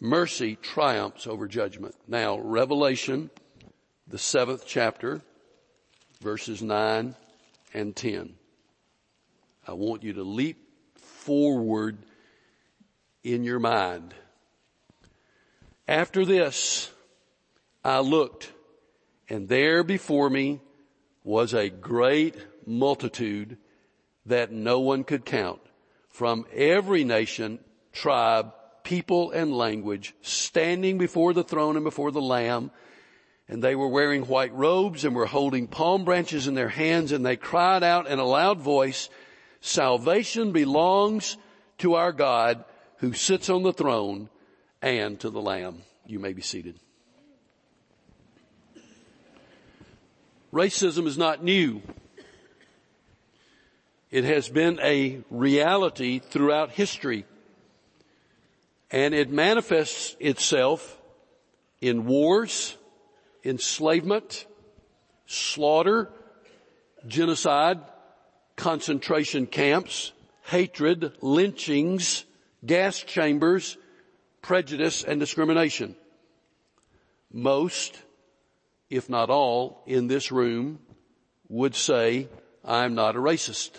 Mercy 0.00 0.56
triumphs 0.56 1.26
over 1.26 1.48
judgment. 1.48 1.94
Now, 2.06 2.38
Revelation, 2.38 3.30
the 4.06 4.18
seventh 4.18 4.64
chapter, 4.66 5.22
verses 6.20 6.62
9 6.62 7.14
and 7.74 7.96
10. 7.96 8.34
I 9.66 9.72
want 9.72 10.02
you 10.02 10.14
to 10.14 10.22
leap 10.22 10.58
forward 10.94 11.98
in 13.24 13.44
your 13.44 13.58
mind. 13.58 14.14
After 15.86 16.24
this, 16.24 16.90
I 17.84 18.00
looked 18.00 18.52
and 19.28 19.48
there 19.48 19.84
before 19.84 20.30
me 20.30 20.60
was 21.24 21.52
a 21.52 21.68
great 21.68 22.36
multitude 22.66 23.58
that 24.26 24.52
no 24.52 24.80
one 24.80 25.04
could 25.04 25.24
count 25.24 25.60
from 26.08 26.46
every 26.54 27.04
nation, 27.04 27.58
tribe, 27.92 28.52
people, 28.88 29.30
and 29.32 29.52
language 29.52 30.14
standing 30.22 30.96
before 30.96 31.34
the 31.34 31.44
throne 31.44 31.76
and 31.76 31.84
before 31.84 32.10
the 32.10 32.22
Lamb. 32.22 32.70
And 33.46 33.62
they 33.62 33.74
were 33.74 33.88
wearing 33.88 34.22
white 34.22 34.54
robes 34.54 35.04
and 35.04 35.14
were 35.14 35.26
holding 35.26 35.66
palm 35.66 36.06
branches 36.06 36.46
in 36.46 36.54
their 36.54 36.70
hands 36.70 37.12
and 37.12 37.24
they 37.24 37.36
cried 37.36 37.82
out 37.82 38.06
in 38.06 38.18
a 38.18 38.24
loud 38.24 38.60
voice, 38.60 39.10
salvation 39.60 40.52
belongs 40.52 41.36
to 41.78 41.96
our 41.96 42.12
God 42.12 42.64
who 42.96 43.12
sits 43.12 43.50
on 43.50 43.62
the 43.62 43.74
throne 43.74 44.30
and 44.80 45.20
to 45.20 45.28
the 45.28 45.42
Lamb. 45.42 45.82
You 46.06 46.18
may 46.18 46.32
be 46.32 46.42
seated. 46.42 46.78
Racism 50.50 51.06
is 51.06 51.18
not 51.18 51.44
new. 51.44 51.82
It 54.10 54.24
has 54.24 54.48
been 54.48 54.80
a 54.82 55.22
reality 55.28 56.20
throughout 56.20 56.70
history. 56.70 57.26
And 58.90 59.14
it 59.14 59.30
manifests 59.30 60.16
itself 60.18 60.98
in 61.80 62.06
wars, 62.06 62.76
enslavement, 63.44 64.46
slaughter, 65.26 66.10
genocide, 67.06 67.80
concentration 68.56 69.46
camps, 69.46 70.12
hatred, 70.42 71.12
lynchings, 71.20 72.24
gas 72.64 72.98
chambers, 72.98 73.76
prejudice, 74.42 75.04
and 75.04 75.20
discrimination. 75.20 75.94
Most, 77.30 78.02
if 78.88 79.10
not 79.10 79.28
all, 79.28 79.82
in 79.86 80.06
this 80.06 80.32
room 80.32 80.78
would 81.48 81.74
say, 81.74 82.28
I'm 82.64 82.94
not 82.94 83.16
a 83.16 83.18
racist. 83.18 83.70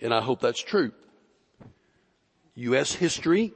And 0.00 0.12
I 0.12 0.20
hope 0.20 0.40
that's 0.40 0.62
true. 0.62 0.92
U.S. 2.54 2.94
history 2.94 3.52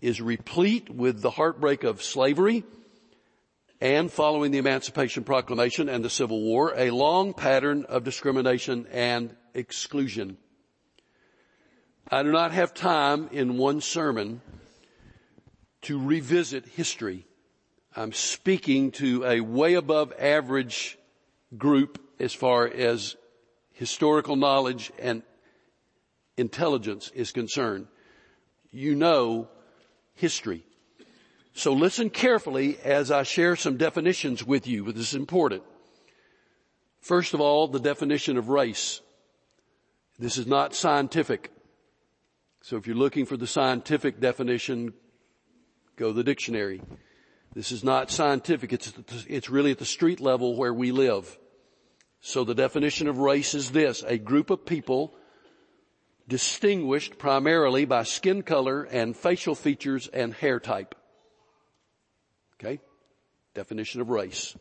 is 0.00 0.20
replete 0.20 0.90
with 0.90 1.20
the 1.20 1.30
heartbreak 1.30 1.84
of 1.84 2.02
slavery 2.02 2.64
and 3.80 4.10
following 4.10 4.50
the 4.50 4.58
Emancipation 4.58 5.24
Proclamation 5.24 5.88
and 5.88 6.04
the 6.04 6.10
Civil 6.10 6.40
War, 6.42 6.74
a 6.76 6.90
long 6.90 7.32
pattern 7.32 7.84
of 7.84 8.04
discrimination 8.04 8.86
and 8.90 9.34
exclusion. 9.54 10.36
I 12.10 12.22
do 12.22 12.32
not 12.32 12.52
have 12.52 12.74
time 12.74 13.28
in 13.32 13.58
one 13.58 13.80
sermon 13.80 14.40
to 15.82 16.02
revisit 16.02 16.66
history. 16.66 17.26
I'm 17.94 18.12
speaking 18.12 18.92
to 18.92 19.24
a 19.24 19.40
way 19.40 19.74
above 19.74 20.12
average 20.18 20.98
group 21.56 22.00
as 22.18 22.34
far 22.34 22.66
as 22.66 23.16
historical 23.72 24.36
knowledge 24.36 24.90
and 24.98 25.22
intelligence 26.36 27.10
is 27.14 27.30
concerned. 27.30 27.86
You 28.70 28.94
know 28.94 29.48
history. 30.18 30.64
So 31.54 31.72
listen 31.72 32.10
carefully 32.10 32.78
as 32.84 33.10
I 33.10 33.22
share 33.22 33.56
some 33.56 33.76
definitions 33.76 34.44
with 34.44 34.66
you. 34.66 34.84
but 34.84 34.94
This 34.94 35.08
is 35.08 35.14
important. 35.14 35.62
First 37.00 37.34
of 37.34 37.40
all, 37.40 37.68
the 37.68 37.80
definition 37.80 38.36
of 38.36 38.48
race. 38.48 39.00
This 40.18 40.36
is 40.36 40.46
not 40.46 40.74
scientific. 40.74 41.50
So 42.60 42.76
if 42.76 42.86
you're 42.86 42.96
looking 42.96 43.24
for 43.24 43.36
the 43.36 43.46
scientific 43.46 44.20
definition, 44.20 44.92
go 45.96 46.08
to 46.08 46.12
the 46.12 46.24
dictionary. 46.24 46.82
This 47.54 47.72
is 47.72 47.82
not 47.82 48.10
scientific. 48.10 48.72
It's, 48.72 48.92
it's 49.26 49.48
really 49.48 49.70
at 49.70 49.78
the 49.78 49.84
street 49.84 50.20
level 50.20 50.56
where 50.56 50.74
we 50.74 50.92
live. 50.92 51.38
So 52.20 52.44
the 52.44 52.54
definition 52.54 53.08
of 53.08 53.18
race 53.18 53.54
is 53.54 53.70
this, 53.70 54.02
a 54.02 54.18
group 54.18 54.50
of 54.50 54.66
people 54.66 55.14
distinguished 56.28 57.18
primarily 57.18 57.84
by 57.86 58.02
skin 58.02 58.42
color 58.42 58.84
and 58.84 59.16
facial 59.16 59.54
features 59.54 60.08
and 60.08 60.34
hair 60.34 60.60
type. 60.60 60.94
Okay? 62.60 62.80
Definition 63.54 64.00
of 64.00 64.10
race. 64.10 64.56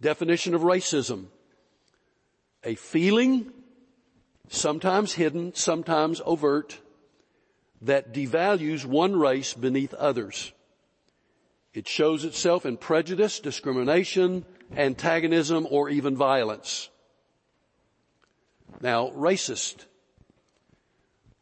Definition 0.00 0.54
of 0.54 0.62
racism. 0.62 1.26
A 2.64 2.74
feeling, 2.74 3.52
sometimes 4.48 5.12
hidden, 5.14 5.54
sometimes 5.54 6.20
overt, 6.24 6.80
that 7.82 8.12
devalues 8.12 8.84
one 8.84 9.16
race 9.16 9.54
beneath 9.54 9.94
others. 9.94 10.52
It 11.72 11.86
shows 11.86 12.24
itself 12.24 12.66
in 12.66 12.78
prejudice, 12.78 13.38
discrimination, 13.38 14.44
antagonism, 14.74 15.66
or 15.70 15.90
even 15.90 16.16
violence. 16.16 16.88
Now, 18.80 19.10
racist. 19.10 19.84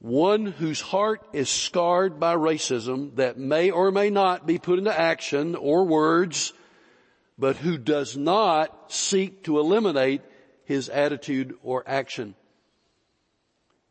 One 0.05 0.45
whose 0.45 0.83
heart 0.83 1.27
is 1.33 1.49
scarred 1.49 2.21
by 2.21 2.35
racism 2.35 3.17
that 3.17 3.39
may 3.39 3.71
or 3.71 3.91
may 3.91 4.11
not 4.11 4.47
be 4.47 4.59
put 4.59 4.79
into 4.79 4.93
action 4.93 5.55
or 5.55 5.87
words, 5.87 6.53
but 7.39 7.57
who 7.57 7.79
does 7.79 8.15
not 8.15 8.93
seek 8.93 9.45
to 9.45 9.59
eliminate 9.59 10.21
his 10.67 10.91
attitude 10.91 11.55
or 11.63 11.85
action. 11.87 12.35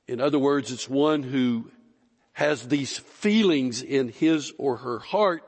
In 0.07 0.21
other 0.21 0.37
words, 0.37 0.71
it's 0.71 0.87
one 0.87 1.23
who 1.23 1.71
has 2.33 2.67
these 2.67 2.95
feelings 2.95 3.81
in 3.81 4.09
his 4.09 4.53
or 4.59 4.77
her 4.77 4.99
heart 4.99 5.43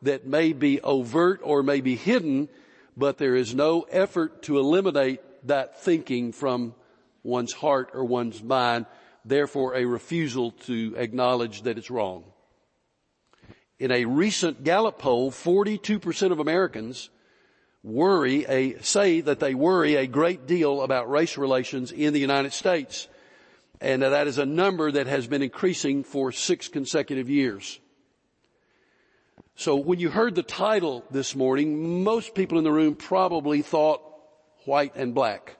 that 0.00 0.26
may 0.26 0.54
be 0.54 0.80
overt 0.80 1.42
or 1.42 1.62
may 1.62 1.82
be 1.82 1.94
hidden, 1.94 2.48
but 2.96 3.18
there 3.18 3.36
is 3.36 3.54
no 3.54 3.82
effort 3.90 4.44
to 4.44 4.58
eliminate 4.58 5.20
that 5.46 5.82
thinking 5.82 6.32
from 6.32 6.74
one's 7.22 7.52
heart 7.52 7.90
or 7.92 8.02
one's 8.02 8.42
mind, 8.42 8.86
therefore 9.26 9.74
a 9.74 9.84
refusal 9.84 10.52
to 10.52 10.94
acknowledge 10.96 11.62
that 11.62 11.76
it's 11.76 11.90
wrong. 11.90 12.24
In 13.78 13.90
a 13.90 14.06
recent 14.06 14.64
Gallup 14.64 14.98
poll, 14.98 15.30
42% 15.30 16.32
of 16.32 16.38
Americans 16.38 17.10
worry 17.82 18.46
a, 18.46 18.80
say 18.82 19.20
that 19.20 19.40
they 19.40 19.54
worry 19.54 19.96
a 19.96 20.06
great 20.06 20.46
deal 20.46 20.80
about 20.80 21.10
race 21.10 21.36
relations 21.36 21.92
in 21.92 22.12
the 22.12 22.20
United 22.20 22.52
States. 22.52 23.08
And 23.80 24.02
that 24.02 24.26
is 24.26 24.38
a 24.38 24.46
number 24.46 24.90
that 24.90 25.06
has 25.06 25.26
been 25.26 25.42
increasing 25.42 26.02
for 26.02 26.32
six 26.32 26.68
consecutive 26.68 27.28
years. 27.28 27.78
So 29.54 29.76
when 29.76 29.98
you 29.98 30.08
heard 30.10 30.34
the 30.34 30.42
title 30.42 31.04
this 31.10 31.34
morning, 31.34 32.02
most 32.02 32.34
people 32.34 32.58
in 32.58 32.64
the 32.64 32.72
room 32.72 32.94
probably 32.94 33.62
thought 33.62 34.02
white 34.64 34.96
and 34.96 35.14
black. 35.14 35.56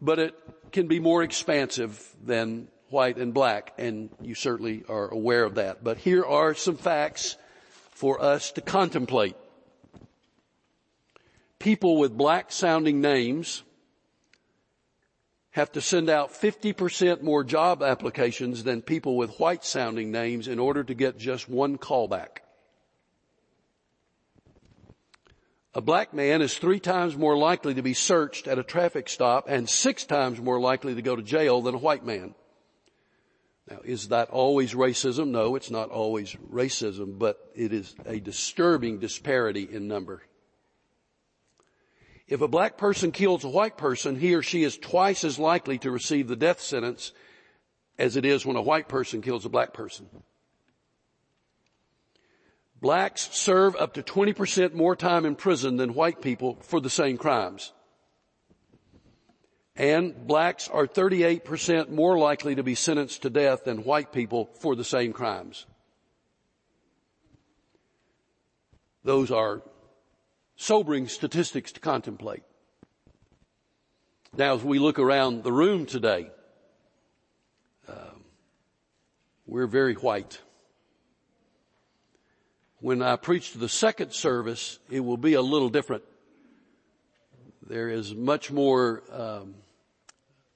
But 0.00 0.18
it 0.18 0.34
can 0.72 0.86
be 0.86 1.00
more 1.00 1.22
expansive 1.22 2.14
than 2.22 2.68
white 2.88 3.16
and 3.16 3.32
black, 3.32 3.72
and 3.78 4.10
you 4.20 4.34
certainly 4.34 4.84
are 4.88 5.08
aware 5.08 5.44
of 5.44 5.54
that. 5.56 5.82
But 5.82 5.98
here 5.98 6.24
are 6.24 6.54
some 6.54 6.76
facts 6.76 7.36
for 7.90 8.20
us 8.22 8.52
to 8.52 8.60
contemplate. 8.60 9.36
People 11.58 11.98
with 11.98 12.16
black 12.16 12.50
sounding 12.50 13.00
names 13.00 13.62
have 15.50 15.72
to 15.72 15.80
send 15.80 16.08
out 16.08 16.32
50% 16.32 17.22
more 17.22 17.44
job 17.44 17.82
applications 17.82 18.64
than 18.64 18.82
people 18.82 19.16
with 19.16 19.38
white 19.38 19.64
sounding 19.64 20.12
names 20.12 20.48
in 20.48 20.58
order 20.58 20.84
to 20.84 20.94
get 20.94 21.18
just 21.18 21.48
one 21.48 21.76
callback. 21.76 22.38
A 25.72 25.80
black 25.80 26.12
man 26.12 26.42
is 26.42 26.58
three 26.58 26.80
times 26.80 27.16
more 27.16 27.36
likely 27.36 27.74
to 27.74 27.82
be 27.82 27.94
searched 27.94 28.48
at 28.48 28.58
a 28.58 28.64
traffic 28.64 29.08
stop 29.08 29.44
and 29.48 29.68
six 29.68 30.04
times 30.04 30.40
more 30.40 30.58
likely 30.58 30.94
to 30.96 31.02
go 31.02 31.14
to 31.14 31.22
jail 31.22 31.60
than 31.62 31.76
a 31.76 31.78
white 31.78 32.04
man. 32.04 32.34
Now, 33.70 33.78
is 33.84 34.08
that 34.08 34.30
always 34.30 34.74
racism? 34.74 35.28
No, 35.28 35.54
it's 35.54 35.70
not 35.70 35.90
always 35.90 36.34
racism, 36.52 37.18
but 37.20 37.38
it 37.54 37.72
is 37.72 37.94
a 38.04 38.18
disturbing 38.18 38.98
disparity 38.98 39.68
in 39.70 39.86
number. 39.86 40.22
If 42.26 42.40
a 42.40 42.48
black 42.48 42.76
person 42.76 43.12
kills 43.12 43.44
a 43.44 43.48
white 43.48 43.76
person, 43.76 44.16
he 44.16 44.34
or 44.34 44.42
she 44.42 44.64
is 44.64 44.76
twice 44.76 45.22
as 45.22 45.38
likely 45.38 45.78
to 45.78 45.90
receive 45.92 46.26
the 46.26 46.36
death 46.36 46.60
sentence 46.60 47.12
as 47.96 48.16
it 48.16 48.24
is 48.24 48.44
when 48.44 48.56
a 48.56 48.62
white 48.62 48.88
person 48.88 49.22
kills 49.22 49.44
a 49.44 49.48
black 49.48 49.72
person. 49.72 50.08
Blacks 52.80 53.28
serve 53.32 53.76
up 53.76 53.94
to 53.94 54.02
20% 54.02 54.72
more 54.72 54.96
time 54.96 55.26
in 55.26 55.34
prison 55.34 55.76
than 55.76 55.94
white 55.94 56.22
people 56.22 56.56
for 56.62 56.80
the 56.80 56.88
same 56.88 57.18
crimes. 57.18 57.72
And 59.76 60.26
blacks 60.26 60.68
are 60.68 60.86
38% 60.86 61.90
more 61.90 62.18
likely 62.18 62.54
to 62.54 62.62
be 62.62 62.74
sentenced 62.74 63.22
to 63.22 63.30
death 63.30 63.64
than 63.64 63.84
white 63.84 64.12
people 64.12 64.50
for 64.60 64.74
the 64.74 64.84
same 64.84 65.12
crimes. 65.12 65.66
Those 69.04 69.30
are 69.30 69.62
sobering 70.56 71.08
statistics 71.08 71.72
to 71.72 71.80
contemplate. 71.80 72.42
Now, 74.36 74.54
as 74.54 74.62
we 74.62 74.78
look 74.78 74.98
around 74.98 75.42
the 75.42 75.52
room 75.52 75.86
today, 75.86 76.30
um, 77.88 78.24
we're 79.46 79.66
very 79.66 79.94
white. 79.94 80.40
When 82.80 83.02
I 83.02 83.16
preach 83.16 83.52
to 83.52 83.58
the 83.58 83.68
second 83.68 84.12
service, 84.12 84.78
it 84.90 85.00
will 85.00 85.18
be 85.18 85.34
a 85.34 85.42
little 85.42 85.68
different. 85.68 86.02
There 87.66 87.90
is 87.90 88.14
much 88.14 88.50
more, 88.50 89.02
um, 89.12 89.54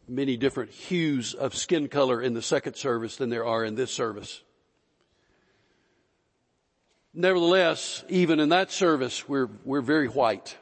many 0.08 0.38
different 0.38 0.70
hues 0.70 1.34
of 1.34 1.54
skin 1.54 1.88
color 1.88 2.22
in 2.22 2.32
the 2.32 2.40
second 2.40 2.76
service 2.76 3.16
than 3.16 3.28
there 3.28 3.44
are 3.44 3.62
in 3.62 3.74
this 3.74 3.90
service. 3.90 4.42
Nevertheless, 7.12 8.02
even 8.08 8.40
in 8.40 8.48
that 8.48 8.72
service, 8.72 9.28
we're, 9.28 9.50
we're 9.62 9.82
very 9.82 10.08
white 10.08 10.56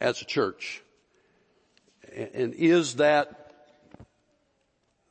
as 0.00 0.20
a 0.20 0.24
church. 0.24 0.82
And 2.12 2.54
is 2.54 2.96
that 2.96 3.54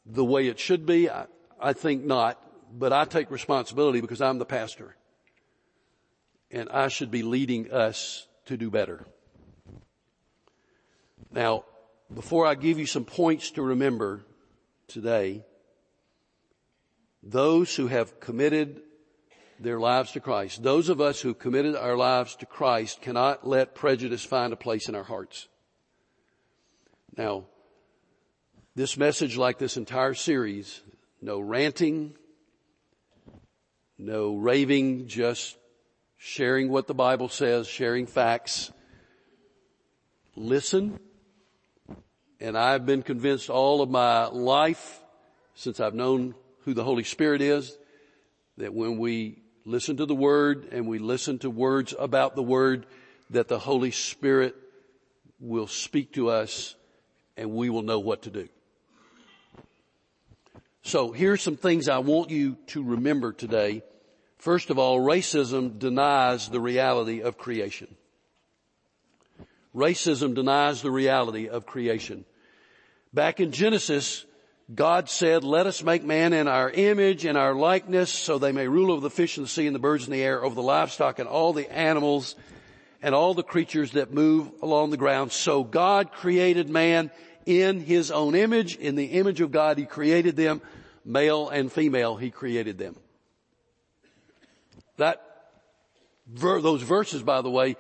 the 0.05 0.25
way 0.25 0.47
it 0.47 0.59
should 0.59 0.85
be? 0.85 1.09
I, 1.09 1.27
I 1.59 1.71
think 1.71 2.03
not, 2.03 2.39
but 2.77 2.91
I 2.91 3.05
take 3.05 3.31
responsibility 3.31 4.01
because 4.01 4.21
I'm 4.21 4.37
the 4.37 4.45
pastor. 4.45 4.96
And 6.51 6.69
I 6.69 6.87
should 6.87 7.11
be 7.11 7.23
leading 7.23 7.71
us 7.71 8.27
to 8.45 8.57
do 8.57 8.69
better. 8.69 9.05
Now, 11.31 11.65
before 12.13 12.45
I 12.45 12.55
give 12.55 12.79
you 12.79 12.85
some 12.85 13.05
points 13.05 13.51
to 13.51 13.61
remember 13.61 14.25
today, 14.87 15.43
those 17.21 17.75
who 17.75 17.87
have 17.87 18.19
committed 18.19 18.81
their 19.59 19.79
lives 19.79 20.11
to 20.11 20.19
Christ. 20.19 20.63
Those 20.63 20.89
of 20.89 21.01
us 21.01 21.21
who 21.21 21.33
committed 21.33 21.75
our 21.75 21.97
lives 21.97 22.35
to 22.37 22.45
Christ 22.45 23.01
cannot 23.01 23.47
let 23.47 23.75
prejudice 23.75 24.23
find 24.23 24.53
a 24.53 24.57
place 24.57 24.87
in 24.87 24.95
our 24.95 25.03
hearts. 25.03 25.47
Now, 27.15 27.45
this 28.75 28.97
message, 28.97 29.37
like 29.37 29.57
this 29.57 29.77
entire 29.77 30.13
series, 30.13 30.81
no 31.21 31.39
ranting, 31.39 32.15
no 33.97 34.35
raving, 34.35 35.07
just 35.07 35.57
sharing 36.17 36.69
what 36.69 36.87
the 36.87 36.93
Bible 36.93 37.29
says, 37.29 37.67
sharing 37.67 38.05
facts. 38.05 38.71
Listen. 40.35 40.99
And 42.39 42.57
I've 42.57 42.85
been 42.85 43.01
convinced 43.01 43.49
all 43.49 43.81
of 43.81 43.89
my 43.89 44.27
life, 44.27 45.01
since 45.55 45.79
I've 45.79 45.95
known 45.95 46.35
who 46.65 46.73
the 46.73 46.83
Holy 46.83 47.03
Spirit 47.03 47.41
is, 47.41 47.77
that 48.57 48.73
when 48.73 48.97
we 48.97 49.41
listen 49.65 49.97
to 49.97 50.05
the 50.05 50.15
Word 50.15 50.69
and 50.71 50.87
we 50.87 50.99
listen 50.99 51.39
to 51.39 51.49
words 51.49 51.95
about 51.97 52.35
the 52.35 52.43
Word 52.43 52.85
that 53.31 53.47
the 53.47 53.59
Holy 53.59 53.91
Spirit 53.91 54.55
will 55.39 55.67
speak 55.67 56.13
to 56.13 56.29
us 56.29 56.75
and 57.35 57.51
we 57.51 57.69
will 57.69 57.81
know 57.81 57.99
what 57.99 58.23
to 58.23 58.29
do. 58.29 58.47
So 60.83 61.11
here's 61.11 61.41
some 61.41 61.57
things 61.57 61.89
I 61.89 61.97
want 61.97 62.29
you 62.29 62.57
to 62.67 62.83
remember 62.83 63.33
today. 63.33 63.83
First 64.37 64.69
of 64.69 64.77
all, 64.77 64.99
racism 64.99 65.79
denies 65.79 66.49
the 66.49 66.59
reality 66.59 67.21
of 67.21 67.37
creation. 67.37 67.87
Racism 69.75 70.33
denies 70.33 70.81
the 70.81 70.91
reality 70.91 71.49
of 71.49 71.65
creation. 71.65 72.25
Back 73.13 73.39
in 73.39 73.51
Genesis, 73.51 74.25
God 74.73 75.09
said, 75.09 75.43
let 75.43 75.65
us 75.65 75.81
make 75.81 76.03
man 76.03 76.33
in 76.33 76.47
our 76.47 76.69
image 76.69 77.25
and 77.25 77.37
our 77.37 77.53
likeness 77.53 78.11
so 78.11 78.37
they 78.37 78.51
may 78.51 78.67
rule 78.67 78.91
over 78.91 79.01
the 79.01 79.09
fish 79.09 79.37
in 79.37 79.43
the 79.43 79.49
sea 79.49 79.65
and 79.65 79.75
the 79.75 79.79
birds 79.79 80.05
in 80.05 80.11
the 80.11 80.21
air, 80.21 80.43
over 80.43 80.55
the 80.55 80.61
livestock 80.61 81.19
and 81.19 81.27
all 81.27 81.53
the 81.53 81.71
animals 81.71 82.35
and 83.01 83.15
all 83.15 83.33
the 83.33 83.43
creatures 83.43 83.91
that 83.93 84.13
move 84.13 84.51
along 84.61 84.89
the 84.89 84.97
ground. 84.97 85.31
So 85.31 85.63
God 85.63 86.11
created 86.11 86.69
man 86.69 87.11
in 87.45 87.79
his 87.79 88.11
own 88.11 88.35
image. 88.35 88.75
In 88.75 88.95
the 88.95 89.05
image 89.05 89.41
of 89.41 89.51
God, 89.51 89.77
he 89.77 89.85
created 89.85 90.35
them. 90.35 90.61
Male 91.05 91.49
and 91.49 91.71
female, 91.71 92.17
he 92.17 92.29
created 92.29 92.77
them. 92.77 92.97
That, 94.97 95.21
those 96.27 96.81
verses, 96.81 97.23
by 97.23 97.41
the 97.41 97.49
way, 97.49 97.75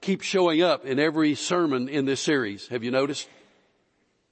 keep 0.00 0.22
showing 0.22 0.62
up 0.62 0.84
in 0.84 0.98
every 0.98 1.34
sermon 1.34 1.88
in 1.88 2.04
this 2.04 2.20
series. 2.20 2.68
Have 2.68 2.84
you 2.84 2.90
noticed? 2.90 3.28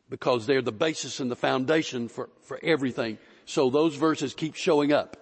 because 0.08 0.46
they're 0.46 0.62
the 0.62 0.72
basis 0.72 1.20
and 1.20 1.30
the 1.30 1.36
foundation 1.36 2.08
for, 2.08 2.28
for 2.42 2.58
everything. 2.62 3.18
So 3.44 3.70
those 3.70 3.96
verses 3.96 4.34
keep 4.34 4.54
showing 4.54 4.92
up. 4.92 5.16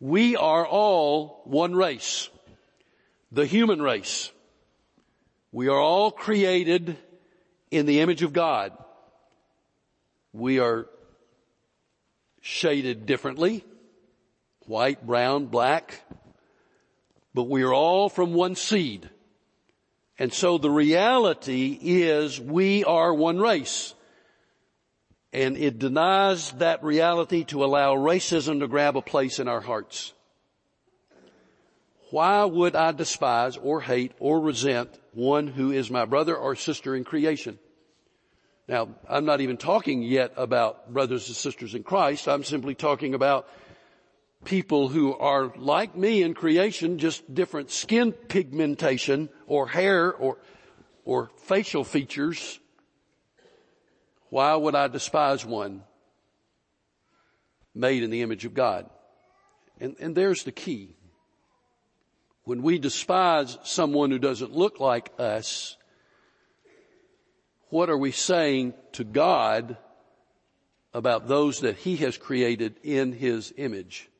We 0.00 0.36
are 0.36 0.66
all 0.66 1.42
one 1.44 1.74
race. 1.74 2.28
The 3.30 3.46
human 3.46 3.80
race. 3.80 4.30
We 5.52 5.68
are 5.68 5.78
all 5.78 6.10
created 6.10 6.96
in 7.70 7.86
the 7.86 8.00
image 8.00 8.22
of 8.22 8.32
God. 8.32 8.72
We 10.32 10.58
are 10.58 10.86
shaded 12.40 13.06
differently. 13.06 13.64
White, 14.72 15.06
brown, 15.06 15.44
black, 15.44 16.00
but 17.34 17.42
we 17.42 17.62
are 17.62 17.74
all 17.74 18.08
from 18.08 18.32
one 18.32 18.54
seed. 18.54 19.10
And 20.18 20.32
so 20.32 20.56
the 20.56 20.70
reality 20.70 21.78
is 21.78 22.40
we 22.40 22.82
are 22.84 23.12
one 23.12 23.38
race. 23.38 23.94
And 25.30 25.58
it 25.58 25.78
denies 25.78 26.52
that 26.52 26.82
reality 26.82 27.44
to 27.44 27.64
allow 27.64 27.94
racism 27.96 28.60
to 28.60 28.66
grab 28.66 28.96
a 28.96 29.02
place 29.02 29.38
in 29.38 29.46
our 29.46 29.60
hearts. 29.60 30.14
Why 32.10 32.46
would 32.46 32.74
I 32.74 32.92
despise 32.92 33.58
or 33.58 33.82
hate 33.82 34.12
or 34.20 34.40
resent 34.40 34.98
one 35.12 35.48
who 35.48 35.70
is 35.70 35.90
my 35.90 36.06
brother 36.06 36.34
or 36.34 36.56
sister 36.56 36.96
in 36.96 37.04
creation? 37.04 37.58
Now, 38.68 38.88
I'm 39.06 39.26
not 39.26 39.42
even 39.42 39.58
talking 39.58 40.02
yet 40.02 40.32
about 40.38 40.94
brothers 40.94 41.28
and 41.28 41.36
sisters 41.36 41.74
in 41.74 41.82
Christ. 41.82 42.26
I'm 42.26 42.44
simply 42.44 42.74
talking 42.74 43.12
about 43.12 43.46
people 44.44 44.88
who 44.88 45.14
are 45.14 45.52
like 45.56 45.96
me 45.96 46.22
in 46.22 46.34
creation, 46.34 46.98
just 46.98 47.32
different 47.32 47.70
skin 47.70 48.12
pigmentation 48.12 49.28
or 49.46 49.68
hair 49.68 50.12
or, 50.12 50.38
or 51.04 51.30
facial 51.36 51.84
features. 51.84 52.58
Why 54.30 54.54
would 54.54 54.74
I 54.74 54.88
despise 54.88 55.44
one 55.44 55.82
made 57.74 58.02
in 58.02 58.10
the 58.10 58.22
image 58.22 58.44
of 58.44 58.54
God? 58.54 58.88
And, 59.80 59.96
and 60.00 60.14
there's 60.14 60.44
the 60.44 60.52
key. 60.52 60.96
When 62.44 62.62
we 62.62 62.78
despise 62.78 63.58
someone 63.62 64.10
who 64.10 64.18
doesn't 64.18 64.52
look 64.52 64.80
like 64.80 65.12
us, 65.18 65.76
what 67.68 67.88
are 67.88 67.98
we 67.98 68.10
saying 68.10 68.74
to 68.92 69.04
God 69.04 69.76
about 70.92 71.28
those 71.28 71.60
that 71.60 71.76
He 71.76 71.96
has 71.96 72.18
created 72.18 72.76
in 72.82 73.12
His 73.12 73.54
image? 73.56 74.10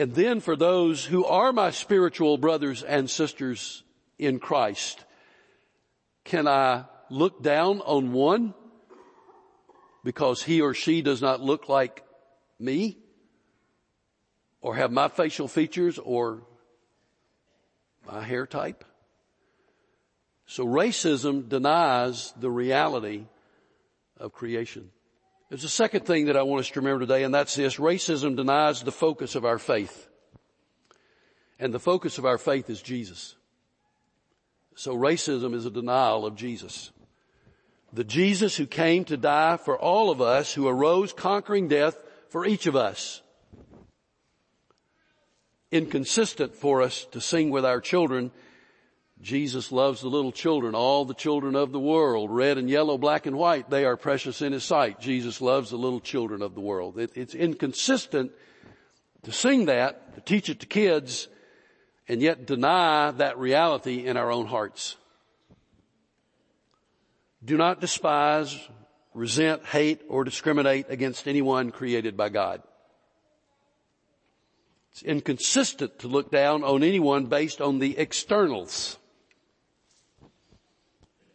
And 0.00 0.14
then 0.14 0.40
for 0.40 0.56
those 0.56 1.04
who 1.04 1.26
are 1.26 1.52
my 1.52 1.72
spiritual 1.72 2.38
brothers 2.38 2.82
and 2.82 3.10
sisters 3.10 3.82
in 4.18 4.38
Christ, 4.38 5.04
can 6.24 6.48
I 6.48 6.84
look 7.10 7.42
down 7.42 7.82
on 7.82 8.14
one 8.14 8.54
because 10.02 10.42
he 10.42 10.62
or 10.62 10.72
she 10.72 11.02
does 11.02 11.20
not 11.20 11.42
look 11.42 11.68
like 11.68 12.02
me 12.58 12.96
or 14.62 14.74
have 14.74 14.90
my 14.90 15.08
facial 15.08 15.48
features 15.48 15.98
or 15.98 16.44
my 18.10 18.24
hair 18.24 18.46
type? 18.46 18.86
So 20.46 20.64
racism 20.64 21.46
denies 21.46 22.32
the 22.40 22.50
reality 22.50 23.26
of 24.16 24.32
creation. 24.32 24.92
There's 25.50 25.64
a 25.64 25.68
second 25.68 26.06
thing 26.06 26.26
that 26.26 26.36
I 26.36 26.42
want 26.42 26.60
us 26.60 26.70
to 26.70 26.80
remember 26.80 27.00
today, 27.00 27.24
and 27.24 27.34
that's 27.34 27.56
this. 27.56 27.76
Racism 27.76 28.36
denies 28.36 28.82
the 28.82 28.92
focus 28.92 29.34
of 29.34 29.44
our 29.44 29.58
faith. 29.58 30.08
And 31.58 31.74
the 31.74 31.80
focus 31.80 32.18
of 32.18 32.24
our 32.24 32.38
faith 32.38 32.70
is 32.70 32.80
Jesus. 32.80 33.34
So 34.76 34.96
racism 34.96 35.52
is 35.52 35.66
a 35.66 35.70
denial 35.70 36.24
of 36.24 36.36
Jesus. 36.36 36.92
The 37.92 38.04
Jesus 38.04 38.56
who 38.56 38.66
came 38.66 39.04
to 39.06 39.16
die 39.16 39.56
for 39.56 39.76
all 39.76 40.10
of 40.10 40.20
us, 40.20 40.54
who 40.54 40.68
arose 40.68 41.12
conquering 41.12 41.66
death 41.66 42.00
for 42.28 42.46
each 42.46 42.66
of 42.66 42.76
us. 42.76 43.20
Inconsistent 45.72 46.54
for 46.54 46.80
us 46.80 47.06
to 47.10 47.20
sing 47.20 47.50
with 47.50 47.64
our 47.64 47.80
children 47.80 48.30
Jesus 49.22 49.70
loves 49.70 50.00
the 50.00 50.08
little 50.08 50.32
children, 50.32 50.74
all 50.74 51.04
the 51.04 51.14
children 51.14 51.54
of 51.54 51.72
the 51.72 51.80
world, 51.80 52.30
red 52.30 52.56
and 52.56 52.70
yellow, 52.70 52.96
black 52.96 53.26
and 53.26 53.36
white, 53.36 53.68
they 53.68 53.84
are 53.84 53.96
precious 53.96 54.40
in 54.40 54.52
His 54.52 54.64
sight. 54.64 54.98
Jesus 54.98 55.42
loves 55.42 55.70
the 55.70 55.76
little 55.76 56.00
children 56.00 56.40
of 56.40 56.54
the 56.54 56.60
world. 56.60 56.98
It, 56.98 57.12
it's 57.14 57.34
inconsistent 57.34 58.32
to 59.24 59.32
sing 59.32 59.66
that, 59.66 60.14
to 60.14 60.20
teach 60.22 60.48
it 60.48 60.60
to 60.60 60.66
kids, 60.66 61.28
and 62.08 62.22
yet 62.22 62.46
deny 62.46 63.10
that 63.10 63.38
reality 63.38 64.06
in 64.06 64.16
our 64.16 64.32
own 64.32 64.46
hearts. 64.46 64.96
Do 67.44 67.58
not 67.58 67.80
despise, 67.80 68.58
resent, 69.12 69.66
hate, 69.66 70.00
or 70.08 70.24
discriminate 70.24 70.86
against 70.88 71.28
anyone 71.28 71.72
created 71.72 72.16
by 72.16 72.30
God. 72.30 72.62
It's 74.92 75.02
inconsistent 75.02 75.98
to 76.00 76.08
look 76.08 76.30
down 76.30 76.64
on 76.64 76.82
anyone 76.82 77.26
based 77.26 77.60
on 77.60 77.80
the 77.80 77.98
externals 77.98 78.96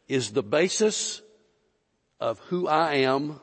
is 0.08 0.32
the 0.32 0.44
basis 0.44 1.22
of 2.20 2.40
who 2.40 2.68
I 2.68 2.96
am 2.96 3.40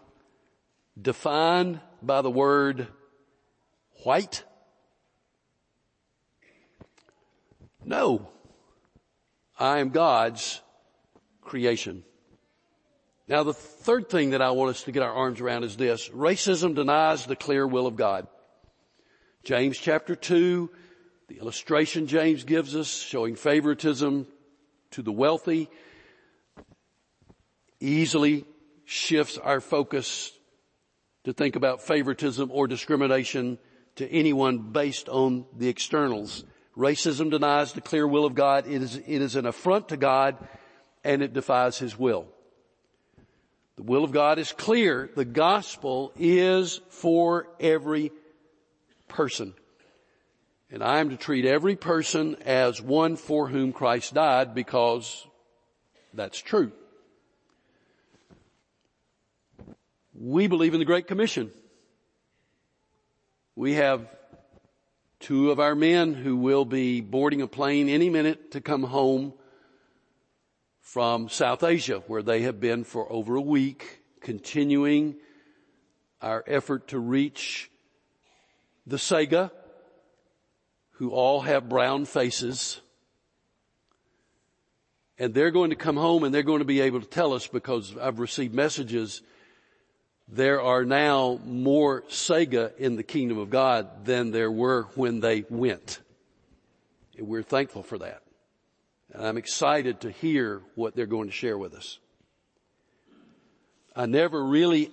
defined 1.01 1.81
by 2.03 2.23
the 2.23 2.31
word 2.31 2.89
white? 4.05 4.45
No. 7.85 8.29
I 9.59 9.79
am 9.79 9.91
God's 9.91 10.61
creation. 11.41 12.05
Now 13.29 13.43
the 13.43 13.55
third 13.55 14.09
thing 14.09 14.31
that 14.31 14.43
I 14.43 14.51
want 14.51 14.71
us 14.71 14.85
to 14.85 14.93
get 14.93 15.03
our 15.03 15.13
arms 15.13 15.41
around 15.41 15.65
is 15.65 15.77
this. 15.77 16.09
Racism 16.09 16.75
denies 16.75 17.27
the 17.27 17.37
clear 17.37 17.67
will 17.67 17.87
of 17.87 17.97
God. 17.97 18.27
James 19.45 19.79
chapter 19.79 20.15
2, 20.15 20.71
the 21.29 21.39
illustration 21.39 22.07
James 22.07 22.45
gives 22.45 22.77
us 22.77 22.89
showing 22.89 23.35
favoritism 23.35 24.27
to 24.93 25.03
the 25.03 25.13
wealthy 25.13 25.69
easily 27.83 28.45
shifts 28.85 29.39
our 29.39 29.61
focus 29.61 30.33
to 31.25 31.33
think 31.33 31.57
about 31.57 31.83
favoritism 31.83 32.51
or 32.53 32.67
discrimination 32.67 33.59
to 33.97 34.11
anyone 34.11 34.59
based 34.59 35.09
on 35.09 35.45
the 35.57 35.69
externals. 35.69 36.45
Racism 36.77 37.31
denies 37.31 37.73
the 37.73 37.81
clear 37.81 38.07
will 38.07 38.25
of 38.25 38.35
God. 38.35 38.67
It 38.67 38.83
is, 38.83 38.97
it 38.97 39.23
is 39.23 39.37
an 39.37 39.47
affront 39.47 39.91
to 39.91 39.97
God 39.97 40.37
and 41.05 41.23
it 41.23 41.33
defies 41.33 41.79
His 41.79 41.99
will. 41.99 42.27
The 43.77 43.83
will 43.83 44.05
of 44.05 44.13
God 44.13 44.39
is 44.39 44.53
clear. 44.53 45.11
The 45.15 45.25
gospel 45.25 46.13
is 46.17 46.81
for 46.89 47.49
every 47.61 48.13
person. 49.09 49.55
And 50.71 50.83
I 50.83 51.01
am 51.01 51.11
to 51.11 51.17
treat 51.17 51.45
every 51.45 51.77
person 51.77 52.37
as 52.47 52.81
one 52.81 53.17
for 53.17 53.49
whom 53.49 53.73
Christ 53.73 54.15
died 54.15 54.55
because 54.55 55.27
that's 56.15 56.39
true. 56.39 56.73
We 60.25 60.47
believe 60.47 60.73
in 60.73 60.79
the 60.79 60.87
Great 60.87 61.09
Commission. 61.09 61.51
We 63.57 63.73
have 63.73 64.07
two 65.19 65.51
of 65.51 65.59
our 65.59 65.75
men 65.75 66.15
who 66.15 66.37
will 66.37 66.65
be 66.65 67.01
boarding 67.01 67.43
a 67.43 67.49
plane 67.49 67.89
any 67.89 68.09
minute 68.09 68.53
to 68.53 68.61
come 68.61 68.85
home 68.85 69.33
from 70.81 71.29
South 71.29 71.65
Asia 71.65 72.05
where 72.07 72.23
they 72.23 72.43
have 72.43 72.61
been 72.61 72.85
for 72.85 73.13
over 73.13 73.35
a 73.35 73.41
week 73.41 73.99
continuing 74.21 75.17
our 76.21 76.45
effort 76.47 76.87
to 76.89 77.01
reach 77.01 77.69
the 78.87 78.99
Sega 78.99 79.51
who 80.93 81.11
all 81.11 81.41
have 81.41 81.69
brown 81.69 82.05
faces 82.05 82.81
and 85.19 85.35
they're 85.35 85.51
going 85.51 85.71
to 85.71 85.77
come 85.77 85.97
home 85.97 86.23
and 86.23 86.33
they're 86.33 86.45
going 86.45 86.61
to 86.61 86.65
be 86.65 86.81
able 86.81 87.01
to 87.01 87.09
tell 87.09 87.33
us 87.33 87.49
because 87.49 87.97
I've 88.01 88.21
received 88.21 88.55
messages 88.55 89.21
there 90.29 90.63
are 90.63 90.85
now 90.85 91.41
more 91.45 92.03
Sega 92.03 92.77
in 92.77 92.97
the 92.97 93.03
kingdom 93.03 93.39
of 93.39 93.51
God 93.51 94.05
than 94.05 94.31
there 94.31 94.51
were 94.51 94.85
when 94.95 95.21
they 95.21 95.45
went. 95.49 96.01
And 97.19 97.29
we're 97.29 97.43
thankful 97.43 97.83
for 97.83 97.99
that. 97.99 98.23
And 99.13 99.27
I'm 99.27 99.37
excited 99.37 100.01
to 100.03 100.11
hear 100.11 100.63
what 100.75 100.97
they're 100.97 101.07
going 101.07 101.29
to 101.29 101.35
share 101.35 101.59
with 101.59 101.75
us. 101.75 101.99
I 103.95 104.07
never 104.07 104.43
really 104.43 104.91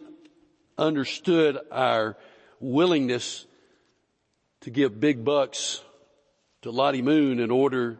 understood 0.77 1.57
our 1.71 2.17
willingness 2.59 3.45
to 4.61 4.69
give 4.69 4.99
big 4.99 5.23
bucks 5.23 5.81
to 6.63 6.71
Lottie 6.71 7.01
Moon 7.01 7.39
in 7.39 7.51
order 7.51 7.97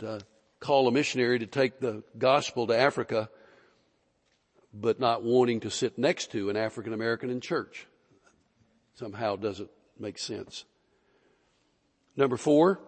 to 0.00 0.20
call 0.58 0.88
a 0.88 0.92
missionary 0.92 1.38
to 1.38 1.46
take 1.46 1.78
the 1.78 2.02
gospel 2.16 2.66
to 2.66 2.76
Africa 2.76 3.28
but 4.72 5.00
not 5.00 5.22
wanting 5.22 5.60
to 5.60 5.70
sit 5.70 5.98
next 5.98 6.32
to 6.32 6.50
an 6.50 6.56
African 6.56 6.92
American 6.92 7.30
in 7.30 7.40
church. 7.40 7.86
Somehow 8.94 9.36
doesn't 9.36 9.70
make 9.98 10.18
sense. 10.18 10.64
Number 12.16 12.36
four, 12.36 12.80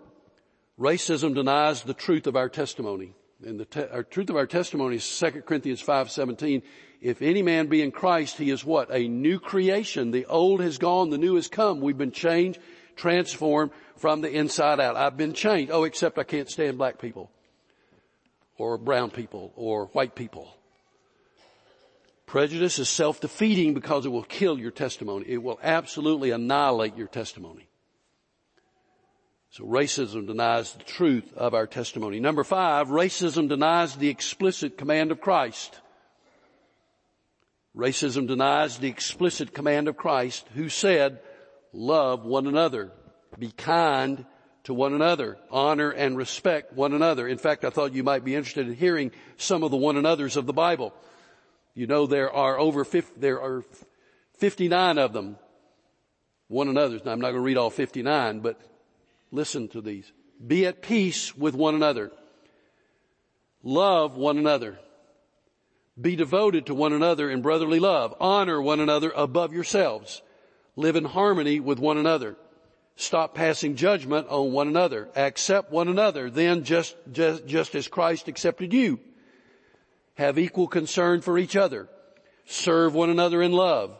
racism 0.79 1.35
denies 1.35 1.83
the 1.83 1.95
truth 1.95 2.27
of 2.27 2.37
our 2.37 2.49
testimony. 2.49 3.15
And 3.45 3.59
the 3.59 3.65
te- 3.65 3.87
our 3.87 4.03
truth 4.03 4.29
of 4.29 4.37
our 4.37 4.47
testimony 4.47 4.97
is 4.97 5.05
2 5.05 5.47
Corinthians 5.47 5.81
5:17. 5.81 6.63
If 7.01 7.23
any 7.23 7.43
man 7.43 7.69
be 7.69 7.81
in 7.81 7.93
Christ, 7.93 8.37
he 8.37 8.51
is 8.51 8.65
what? 8.65 8.95
A 8.95 9.09
new 9.09 9.39
creation. 9.39 10.11
The 10.11 10.27
old 10.27 10.61
has 10.61 10.77
gone, 10.77 11.09
the 11.09 11.17
new 11.17 11.37
has 11.37 11.49
come. 11.49 11.81
We've 11.81 11.97
been 11.97 12.13
changed, 12.13 12.61
transformed 12.97 13.71
from 13.97 14.21
the 14.21 14.31
inside 14.31 14.81
out. 14.81 14.97
I've 14.97 15.17
been 15.17 15.33
changed. 15.33 15.73
Oh, 15.73 15.85
except 15.85 16.19
I 16.19 16.25
can't 16.25 16.51
stand 16.51 16.77
black 16.77 16.99
people 16.99 17.31
or 18.59 18.77
brown 18.77 19.11
people 19.11 19.55
or 19.57 19.87
white 19.87 20.15
people 20.15 20.60
Prejudice 22.31 22.79
is 22.79 22.89
self-defeating 22.89 23.75
because 23.75 24.07
it 24.07 24.11
will 24.11 24.23
kill 24.23 24.57
your 24.57 24.71
testimony. 24.71 25.25
It 25.27 25.43
will 25.43 25.59
absolutely 25.65 26.31
annihilate 26.31 26.97
your 26.97 27.09
testimony. 27.09 27.69
So 29.51 29.65
racism 29.65 30.29
denies 30.29 30.73
the 30.73 30.85
truth 30.85 31.35
of 31.37 31.55
our 31.55 31.67
testimony. 31.67 32.21
Number 32.21 32.45
five, 32.45 32.87
racism 32.87 33.49
denies 33.49 33.97
the 33.97 34.11
explicit 34.11 34.79
command 34.79 35.11
of 35.11 35.21
Christ. 35.21 35.81
Racism 37.77 38.29
denies 38.29 38.79
the 38.79 38.87
explicit 38.87 39.53
command 39.53 39.89
of 39.89 39.97
Christ 39.97 40.47
who 40.55 40.69
said, 40.69 41.19
love 41.73 42.25
one 42.25 42.47
another, 42.47 42.93
be 43.41 43.51
kind 43.51 44.25
to 44.63 44.73
one 44.73 44.95
another, 44.95 45.37
honor 45.51 45.91
and 45.91 46.17
respect 46.17 46.75
one 46.75 46.93
another. 46.93 47.27
In 47.27 47.39
fact, 47.39 47.65
I 47.65 47.71
thought 47.71 47.93
you 47.93 48.05
might 48.05 48.25
be 48.25 48.37
interested 48.37 48.69
in 48.69 48.75
hearing 48.77 49.11
some 49.37 49.65
of 49.65 49.73
the 49.73 49.77
one 49.77 49.97
another's 49.97 50.37
of 50.37 50.47
the 50.47 50.53
Bible. 50.53 50.95
You 51.75 51.87
know 51.87 52.07
there 52.07 52.33
are 52.33 52.59
over 52.59 52.85
50, 52.85 53.21
there 53.21 53.41
are 53.41 53.65
59 54.39 54.99
of 54.99 55.13
them. 55.13 55.37
One 56.49 56.69
another's. 56.69 57.05
Now 57.05 57.13
I'm 57.13 57.21
not 57.21 57.29
going 57.29 57.43
to 57.43 57.47
read 57.47 57.57
all 57.57 57.71
59, 57.71 58.41
but 58.41 58.61
listen 59.31 59.69
to 59.69 59.81
these. 59.81 60.11
Be 60.45 60.67
at 60.67 60.83
peace 60.83 61.37
with 61.37 61.55
one 61.55 61.75
another. 61.75 62.11
Love 63.63 64.17
one 64.17 64.39
another. 64.39 64.79
Be 66.01 66.17
devoted 66.17 66.67
to 66.67 66.75
one 66.75 66.93
another 66.93 67.31
in 67.31 67.43
brotherly 67.43 67.79
love. 67.79 68.15
Honor 68.21 68.61
one 68.61 68.81
another 68.81 69.13
above 69.15 69.53
yourselves. 69.53 70.23
Live 70.77 70.97
in 70.97 71.05
harmony 71.05 71.61
with 71.61 71.79
one 71.79 71.99
another. 71.99 72.37
Stop 72.97 73.35
passing 73.35 73.77
judgment 73.77 74.29
on 74.29 74.53
one 74.53 74.69
another. 74.69 75.09
Accept 75.15 75.71
one 75.71 75.89
another 75.89 76.31
then 76.31 76.65
just, 76.65 76.97
just, 77.13 77.47
just 77.47 77.75
as 77.75 77.89
Christ 77.89 78.29
accepted 78.29 78.73
you. 78.73 78.99
Have 80.15 80.39
equal 80.39 80.69
concern 80.69 81.21
for 81.21 81.39
each 81.39 81.57
other. 81.57 81.89
Serve 82.47 82.95
one 82.95 83.11
another 83.11 83.43
in 83.43 83.53
love. 83.53 83.97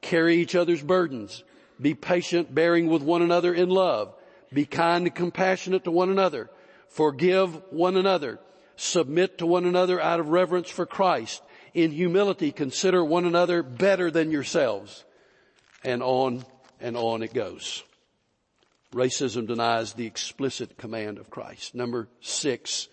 Carry 0.00 0.36
each 0.36 0.54
other's 0.54 0.82
burdens. 0.82 1.44
Be 1.80 1.94
patient 1.94 2.54
bearing 2.54 2.88
with 2.88 3.02
one 3.02 3.22
another 3.22 3.54
in 3.54 3.68
love. 3.68 4.14
Be 4.52 4.64
kind 4.64 5.06
and 5.06 5.14
compassionate 5.14 5.84
to 5.84 5.90
one 5.90 6.10
another. 6.10 6.50
Forgive 6.88 7.54
one 7.70 7.96
another. 7.96 8.40
Submit 8.76 9.38
to 9.38 9.46
one 9.46 9.66
another 9.66 10.00
out 10.00 10.20
of 10.20 10.30
reverence 10.30 10.70
for 10.70 10.86
Christ. 10.86 11.42
In 11.74 11.92
humility 11.92 12.50
consider 12.50 13.04
one 13.04 13.26
another 13.26 13.62
better 13.62 14.10
than 14.10 14.30
yourselves. 14.30 15.04
And 15.84 16.02
on 16.02 16.44
and 16.80 16.96
on 16.96 17.22
it 17.22 17.32
goes. 17.32 17.84
Racism 18.92 19.46
denies 19.46 19.92
the 19.92 20.06
explicit 20.06 20.76
command 20.76 21.18
of 21.18 21.30
Christ. 21.30 21.74
Number 21.74 22.08
six, 22.20 22.88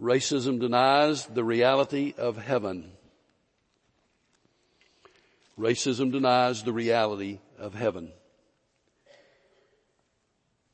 Racism 0.00 0.60
denies 0.60 1.26
the 1.26 1.42
reality 1.42 2.14
of 2.16 2.36
heaven. 2.36 2.92
Racism 5.58 6.12
denies 6.12 6.62
the 6.62 6.72
reality 6.72 7.40
of 7.58 7.74
heaven. 7.74 8.12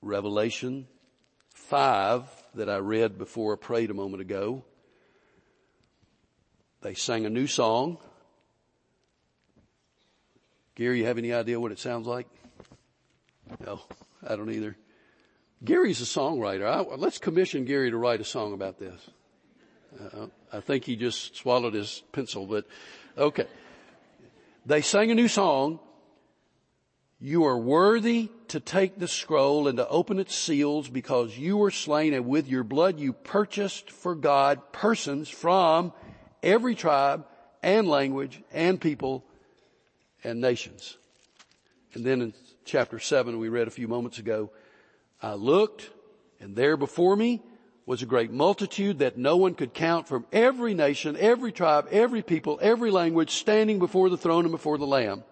Revelation 0.02 0.86
5 1.54 2.24
that 2.56 2.68
I 2.68 2.76
read 2.76 3.16
before 3.16 3.54
I 3.54 3.56
prayed 3.56 3.90
a 3.90 3.94
moment 3.94 4.20
ago. 4.20 4.62
They 6.82 6.92
sang 6.92 7.24
a 7.24 7.30
new 7.30 7.46
song. 7.46 7.96
Gary, 10.74 10.98
you 10.98 11.06
have 11.06 11.16
any 11.16 11.32
idea 11.32 11.58
what 11.58 11.72
it 11.72 11.78
sounds 11.78 12.06
like? 12.06 12.26
No, 13.64 13.80
I 14.26 14.36
don't 14.36 14.50
either. 14.50 14.76
Gary's 15.62 16.00
a 16.00 16.04
songwriter. 16.04 16.66
I, 16.66 16.80
let's 16.96 17.18
commission 17.18 17.64
Gary 17.64 17.90
to 17.90 17.96
write 17.96 18.20
a 18.20 18.24
song 18.24 18.52
about 18.52 18.78
this. 18.78 19.00
Uh, 20.00 20.26
I 20.52 20.60
think 20.60 20.84
he 20.84 20.96
just 20.96 21.36
swallowed 21.36 21.74
his 21.74 22.02
pencil, 22.12 22.46
but 22.46 22.66
okay. 23.16 23.46
They 24.66 24.80
sang 24.80 25.10
a 25.10 25.14
new 25.14 25.28
song. 25.28 25.78
You 27.20 27.44
are 27.44 27.58
worthy 27.58 28.30
to 28.48 28.60
take 28.60 28.98
the 28.98 29.08
scroll 29.08 29.68
and 29.68 29.78
to 29.78 29.88
open 29.88 30.18
its 30.18 30.34
seals 30.34 30.88
because 30.88 31.38
you 31.38 31.56
were 31.56 31.70
slain 31.70 32.12
and 32.12 32.26
with 32.26 32.48
your 32.48 32.64
blood 32.64 32.98
you 32.98 33.12
purchased 33.12 33.90
for 33.90 34.14
God 34.14 34.72
persons 34.72 35.28
from 35.28 35.92
every 36.42 36.74
tribe 36.74 37.24
and 37.62 37.88
language 37.88 38.42
and 38.52 38.80
people 38.80 39.24
and 40.22 40.40
nations. 40.40 40.98
And 41.94 42.04
then 42.04 42.20
in 42.20 42.34
chapter 42.64 42.98
seven 42.98 43.38
we 43.38 43.48
read 43.48 43.68
a 43.68 43.70
few 43.72 43.88
moments 43.88 44.18
ago, 44.18 44.50
I 45.22 45.34
looked 45.34 45.90
and 46.40 46.54
there 46.54 46.76
before 46.76 47.16
me 47.16 47.42
was 47.86 48.02
a 48.02 48.06
great 48.06 48.30
multitude 48.30 49.00
that 49.00 49.18
no 49.18 49.36
one 49.36 49.54
could 49.54 49.74
count 49.74 50.08
from 50.08 50.26
every 50.32 50.74
nation, 50.74 51.16
every 51.18 51.52
tribe, 51.52 51.88
every 51.90 52.22
people, 52.22 52.58
every 52.62 52.90
language 52.90 53.30
standing 53.30 53.78
before 53.78 54.08
the 54.08 54.16
throne 54.16 54.44
and 54.44 54.52
before 54.52 54.78
the 54.78 54.86
Lamb. 54.86 55.24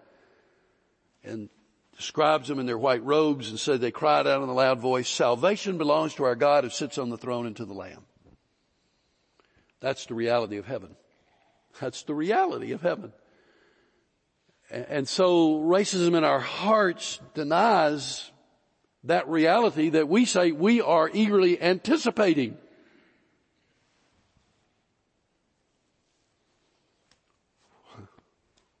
And 1.23 1.49
describes 1.95 2.47
them 2.47 2.59
in 2.59 2.65
their 2.65 2.77
white 2.77 3.03
robes 3.03 3.49
and 3.49 3.59
said 3.59 3.79
they 3.79 3.91
cried 3.91 4.27
out 4.27 4.43
in 4.43 4.49
a 4.49 4.53
loud 4.53 4.79
voice, 4.79 5.09
salvation 5.09 5.77
belongs 5.77 6.15
to 6.15 6.23
our 6.23 6.35
God 6.35 6.63
who 6.63 6.69
sits 6.69 6.97
on 6.97 7.09
the 7.09 7.17
throne 7.17 7.45
and 7.45 7.55
to 7.57 7.65
the 7.65 7.73
Lamb. 7.73 8.03
That's 9.79 10.05
the 10.05 10.15
reality 10.15 10.57
of 10.57 10.65
heaven. 10.65 10.95
That's 11.79 12.03
the 12.03 12.13
reality 12.13 12.71
of 12.71 12.81
heaven. 12.81 13.13
And 14.69 15.07
so 15.07 15.59
racism 15.59 16.15
in 16.15 16.23
our 16.23 16.39
hearts 16.39 17.19
denies 17.33 18.31
that 19.03 19.27
reality 19.27 19.89
that 19.89 20.07
we 20.07 20.25
say 20.25 20.51
we 20.51 20.81
are 20.81 21.09
eagerly 21.13 21.61
anticipating. 21.61 22.57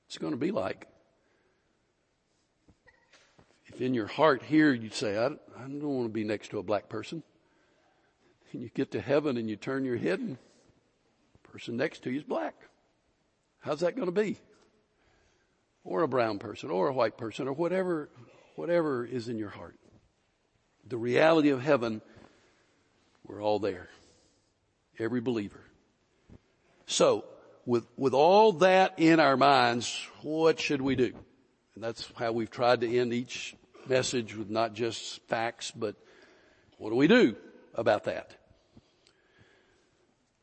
It's 0.07 0.17
going 0.17 0.31
to 0.31 0.37
be 0.37 0.51
like. 0.51 0.87
If 3.65 3.81
in 3.81 3.93
your 3.93 4.07
heart 4.07 4.43
here 4.43 4.71
you'd 4.71 4.93
say, 4.93 5.17
I, 5.17 5.25
I 5.25 5.63
don't 5.63 5.81
want 5.81 6.07
to 6.07 6.13
be 6.13 6.23
next 6.23 6.49
to 6.49 6.59
a 6.59 6.63
black 6.63 6.87
person. 6.87 7.23
And 8.51 8.61
you 8.61 8.69
get 8.69 8.91
to 8.91 9.01
heaven 9.01 9.35
and 9.35 9.49
you 9.49 9.55
turn 9.55 9.83
your 9.83 9.97
head 9.97 10.19
and 10.19 10.37
the 10.37 11.49
person 11.49 11.75
next 11.75 12.03
to 12.03 12.11
you 12.11 12.19
is 12.19 12.23
black. 12.23 12.53
How's 13.61 13.79
that 13.79 13.95
going 13.95 14.05
to 14.05 14.11
be? 14.11 14.37
Or 15.83 16.03
a 16.03 16.07
brown 16.07 16.37
person 16.37 16.69
or 16.69 16.87
a 16.87 16.93
white 16.93 17.17
person 17.17 17.47
or 17.47 17.53
whatever, 17.53 18.09
whatever 18.55 19.03
is 19.03 19.27
in 19.27 19.39
your 19.39 19.49
heart 19.49 19.75
the 20.87 20.97
reality 20.97 21.49
of 21.49 21.61
heaven, 21.61 22.01
we're 23.25 23.41
all 23.41 23.59
there. 23.59 23.89
Every 24.99 25.21
believer. 25.21 25.61
So, 26.85 27.25
with, 27.65 27.85
with 27.97 28.13
all 28.13 28.53
that 28.53 28.95
in 28.97 29.19
our 29.19 29.37
minds, 29.37 30.05
what 30.21 30.59
should 30.59 30.81
we 30.81 30.95
do? 30.95 31.13
And 31.75 31.83
that's 31.83 32.07
how 32.15 32.31
we've 32.31 32.51
tried 32.51 32.81
to 32.81 32.97
end 32.99 33.13
each 33.13 33.55
message 33.87 34.35
with 34.35 34.49
not 34.49 34.73
just 34.73 35.21
facts, 35.27 35.71
but 35.71 35.95
what 36.77 36.89
do 36.89 36.95
we 36.95 37.07
do 37.07 37.35
about 37.73 38.03
that? 38.05 38.35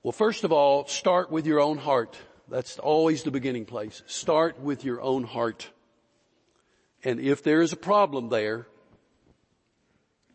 Well, 0.03 0.13
first 0.13 0.45
of 0.45 0.53
all, 0.53 0.87
start 0.87 1.31
with 1.31 1.47
your 1.47 1.61
own 1.61 1.77
heart. 1.77 2.17
That's 2.49 2.79
always 2.79 3.23
the 3.23 3.31
beginning 3.31 3.67
place. 3.67 4.03
Start 4.07 4.59
with 4.59 4.85
your 4.85 5.01
own 5.01 5.25
heart. 5.25 5.69
And 7.05 7.21
if 7.21 7.43
there 7.43 7.61
is 7.61 7.73
a 7.73 7.77
problem 7.77 8.29
there, 8.29 8.67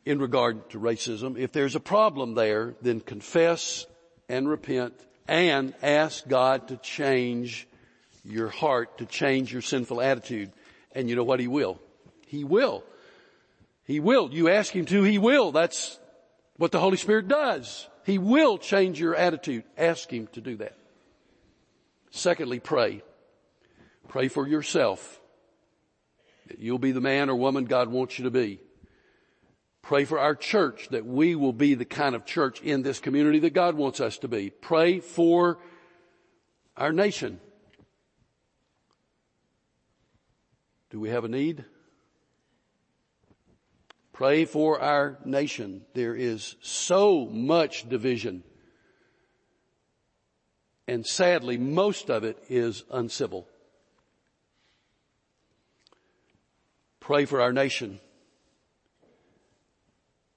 in 0.05 0.19
regard 0.19 0.69
to 0.69 0.79
racism. 0.79 1.37
If 1.37 1.51
there's 1.51 1.75
a 1.75 1.79
problem 1.79 2.35
there, 2.35 2.75
then 2.81 3.01
confess 3.01 3.85
and 4.29 4.47
repent 4.47 4.93
and 5.27 5.73
ask 5.81 6.27
God 6.27 6.67
to 6.67 6.77
change 6.77 7.67
your 8.23 8.49
heart, 8.49 8.99
to 8.99 9.05
change 9.05 9.51
your 9.51 9.61
sinful 9.61 10.01
attitude. 10.01 10.51
And 10.93 11.09
you 11.09 11.15
know 11.15 11.23
what? 11.23 11.39
He 11.39 11.47
will. 11.47 11.79
He 12.27 12.43
will. 12.43 12.83
He 13.85 13.99
will. 13.99 14.31
You 14.31 14.49
ask 14.49 14.73
Him 14.73 14.85
to, 14.85 15.03
He 15.03 15.17
will. 15.17 15.51
That's 15.51 15.99
what 16.57 16.71
the 16.71 16.79
Holy 16.79 16.97
Spirit 16.97 17.27
does. 17.27 17.87
He 18.05 18.17
will 18.17 18.57
change 18.57 18.99
your 18.99 19.15
attitude. 19.15 19.63
Ask 19.77 20.11
Him 20.11 20.27
to 20.33 20.41
do 20.41 20.57
that. 20.57 20.77
Secondly, 22.11 22.59
pray. 22.59 23.01
Pray 24.07 24.27
for 24.27 24.47
yourself. 24.47 25.19
That 26.47 26.59
you'll 26.59 26.79
be 26.79 26.91
the 26.91 27.01
man 27.01 27.29
or 27.29 27.35
woman 27.35 27.65
God 27.65 27.89
wants 27.89 28.19
you 28.19 28.25
to 28.25 28.31
be. 28.31 28.59
Pray 29.85 30.03
for 30.03 30.17
our 30.17 30.33
church 30.33 30.89
that 30.89 31.05
we 31.05 31.35
will 31.35 31.53
be 31.53 31.75
the 31.75 31.85
kind 31.85 32.15
of 32.15 32.25
church 32.25 32.59
in 32.61 32.81
this 32.81 32.99
community 32.99 33.37
that 33.37 33.53
God 33.53 33.75
wants 33.75 34.01
us 34.01 34.17
to 34.17 34.27
be. 34.27 34.49
Pray 34.49 34.99
for 34.99 35.59
our 36.75 36.91
nation. 36.91 37.39
Do 40.89 40.99
we 40.99 41.09
have 41.09 41.23
a 41.23 41.27
need? 41.27 41.65
Pray 44.11 44.45
for 44.45 44.81
our 44.81 45.19
nation. 45.23 45.83
There 45.93 46.15
is 46.15 46.55
so 46.61 47.27
much 47.27 47.87
division. 47.87 48.43
And 50.87 51.05
sadly, 51.05 51.59
most 51.59 52.09
of 52.09 52.23
it 52.23 52.43
is 52.49 52.83
uncivil. 52.89 53.47
Pray 56.99 57.25
for 57.25 57.39
our 57.39 57.53
nation. 57.53 57.99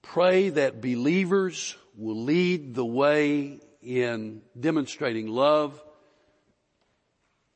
Pray 0.08 0.48
that 0.48 0.80
believers 0.80 1.76
will 1.94 2.24
lead 2.24 2.74
the 2.74 2.84
way 2.84 3.60
in 3.82 4.40
demonstrating 4.58 5.26
love 5.26 5.78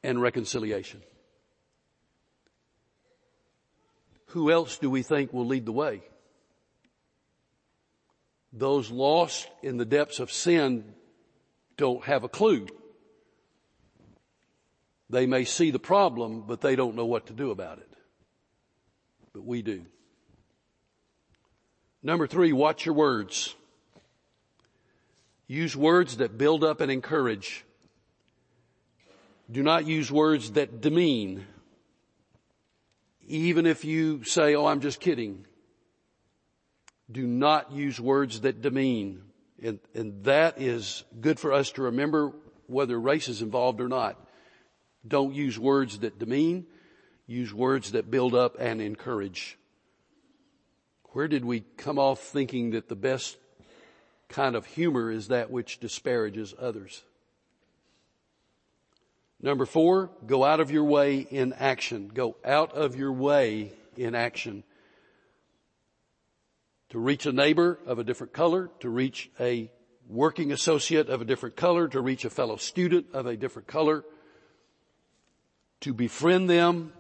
and 0.02 0.20
reconciliation. 0.20 1.02
Who 4.26 4.50
else 4.50 4.76
do 4.76 4.90
we 4.90 5.02
think 5.02 5.32
will 5.32 5.46
lead 5.46 5.64
the 5.64 5.72
way? 5.72 6.02
Those 8.52 8.90
lost 8.90 9.48
in 9.62 9.78
the 9.78 9.86
depths 9.86 10.20
of 10.20 10.30
sin 10.30 10.92
don't 11.78 12.04
have 12.04 12.22
a 12.22 12.28
clue. 12.28 12.66
They 15.08 15.24
may 15.24 15.46
see 15.46 15.70
the 15.70 15.78
problem, 15.78 16.44
but 16.46 16.60
they 16.60 16.76
don't 16.76 16.96
know 16.96 17.06
what 17.06 17.28
to 17.28 17.32
do 17.32 17.50
about 17.50 17.78
it. 17.78 17.88
But 19.32 19.46
we 19.46 19.62
do. 19.62 19.86
Number 22.02 22.26
three, 22.26 22.52
watch 22.52 22.84
your 22.84 22.94
words. 22.94 23.54
Use 25.46 25.76
words 25.76 26.16
that 26.16 26.36
build 26.36 26.64
up 26.64 26.80
and 26.80 26.90
encourage. 26.90 27.64
Do 29.50 29.62
not 29.62 29.86
use 29.86 30.10
words 30.10 30.52
that 30.52 30.80
demean. 30.80 31.46
Even 33.28 33.66
if 33.66 33.84
you 33.84 34.24
say, 34.24 34.54
oh, 34.54 34.66
I'm 34.66 34.80
just 34.80 34.98
kidding. 34.98 35.46
Do 37.10 37.26
not 37.26 37.70
use 37.70 38.00
words 38.00 38.40
that 38.40 38.62
demean. 38.62 39.22
And, 39.62 39.78
and 39.94 40.24
that 40.24 40.60
is 40.60 41.04
good 41.20 41.38
for 41.38 41.52
us 41.52 41.70
to 41.72 41.82
remember 41.82 42.32
whether 42.66 42.98
race 42.98 43.28
is 43.28 43.42
involved 43.42 43.80
or 43.80 43.88
not. 43.88 44.18
Don't 45.06 45.34
use 45.34 45.58
words 45.58 45.98
that 46.00 46.18
demean. 46.18 46.66
Use 47.26 47.52
words 47.52 47.92
that 47.92 48.10
build 48.10 48.34
up 48.34 48.56
and 48.58 48.80
encourage. 48.80 49.58
Where 51.12 51.28
did 51.28 51.44
we 51.44 51.64
come 51.76 51.98
off 51.98 52.20
thinking 52.20 52.70
that 52.70 52.88
the 52.88 52.96
best 52.96 53.36
kind 54.28 54.56
of 54.56 54.64
humor 54.64 55.10
is 55.10 55.28
that 55.28 55.50
which 55.50 55.78
disparages 55.78 56.54
others? 56.58 57.02
Number 59.40 59.66
four, 59.66 60.10
go 60.26 60.42
out 60.42 60.60
of 60.60 60.70
your 60.70 60.84
way 60.84 61.18
in 61.18 61.52
action. 61.52 62.10
Go 62.14 62.36
out 62.44 62.72
of 62.72 62.96
your 62.96 63.12
way 63.12 63.72
in 63.96 64.14
action. 64.14 64.64
To 66.90 66.98
reach 66.98 67.26
a 67.26 67.32
neighbor 67.32 67.78
of 67.84 67.98
a 67.98 68.04
different 68.04 68.32
color, 68.32 68.70
to 68.80 68.88
reach 68.88 69.30
a 69.38 69.70
working 70.08 70.50
associate 70.50 71.10
of 71.10 71.20
a 71.20 71.26
different 71.26 71.56
color, 71.56 71.88
to 71.88 72.00
reach 72.00 72.24
a 72.24 72.30
fellow 72.30 72.56
student 72.56 73.06
of 73.12 73.26
a 73.26 73.36
different 73.36 73.68
color, 73.68 74.04
to 75.80 75.92
befriend 75.92 76.48
them, 76.48 76.92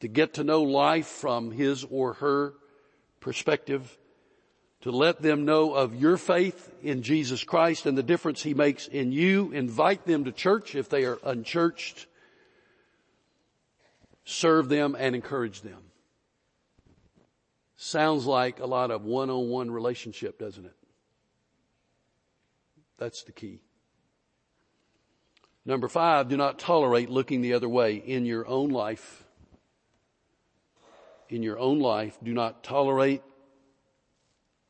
to 0.00 0.08
get 0.08 0.34
to 0.34 0.44
know 0.44 0.62
life 0.62 1.06
from 1.06 1.50
his 1.50 1.84
or 1.84 2.14
her 2.14 2.54
perspective, 3.26 3.98
to 4.82 4.92
let 4.92 5.20
them 5.20 5.44
know 5.44 5.74
of 5.74 5.96
your 5.96 6.16
faith 6.16 6.72
in 6.80 7.02
Jesus 7.02 7.42
Christ 7.42 7.84
and 7.84 7.98
the 7.98 8.04
difference 8.04 8.40
he 8.40 8.54
makes 8.54 8.86
in 8.86 9.10
you. 9.10 9.50
Invite 9.50 10.06
them 10.06 10.26
to 10.26 10.32
church 10.32 10.76
if 10.76 10.88
they 10.88 11.04
are 11.04 11.18
unchurched. 11.24 12.06
Serve 14.24 14.68
them 14.68 14.96
and 14.96 15.16
encourage 15.16 15.62
them. 15.62 15.82
Sounds 17.76 18.26
like 18.26 18.60
a 18.60 18.66
lot 18.66 18.92
of 18.92 19.04
one-on-one 19.04 19.72
relationship, 19.72 20.38
doesn't 20.38 20.64
it? 20.64 20.76
That's 22.96 23.24
the 23.24 23.32
key. 23.32 23.58
Number 25.64 25.88
five, 25.88 26.28
do 26.28 26.36
not 26.36 26.60
tolerate 26.60 27.10
looking 27.10 27.40
the 27.40 27.54
other 27.54 27.68
way 27.68 27.96
in 27.96 28.24
your 28.24 28.46
own 28.46 28.68
life. 28.68 29.25
In 31.28 31.42
your 31.42 31.58
own 31.58 31.80
life, 31.80 32.18
do 32.22 32.32
not 32.32 32.62
tolerate 32.62 33.22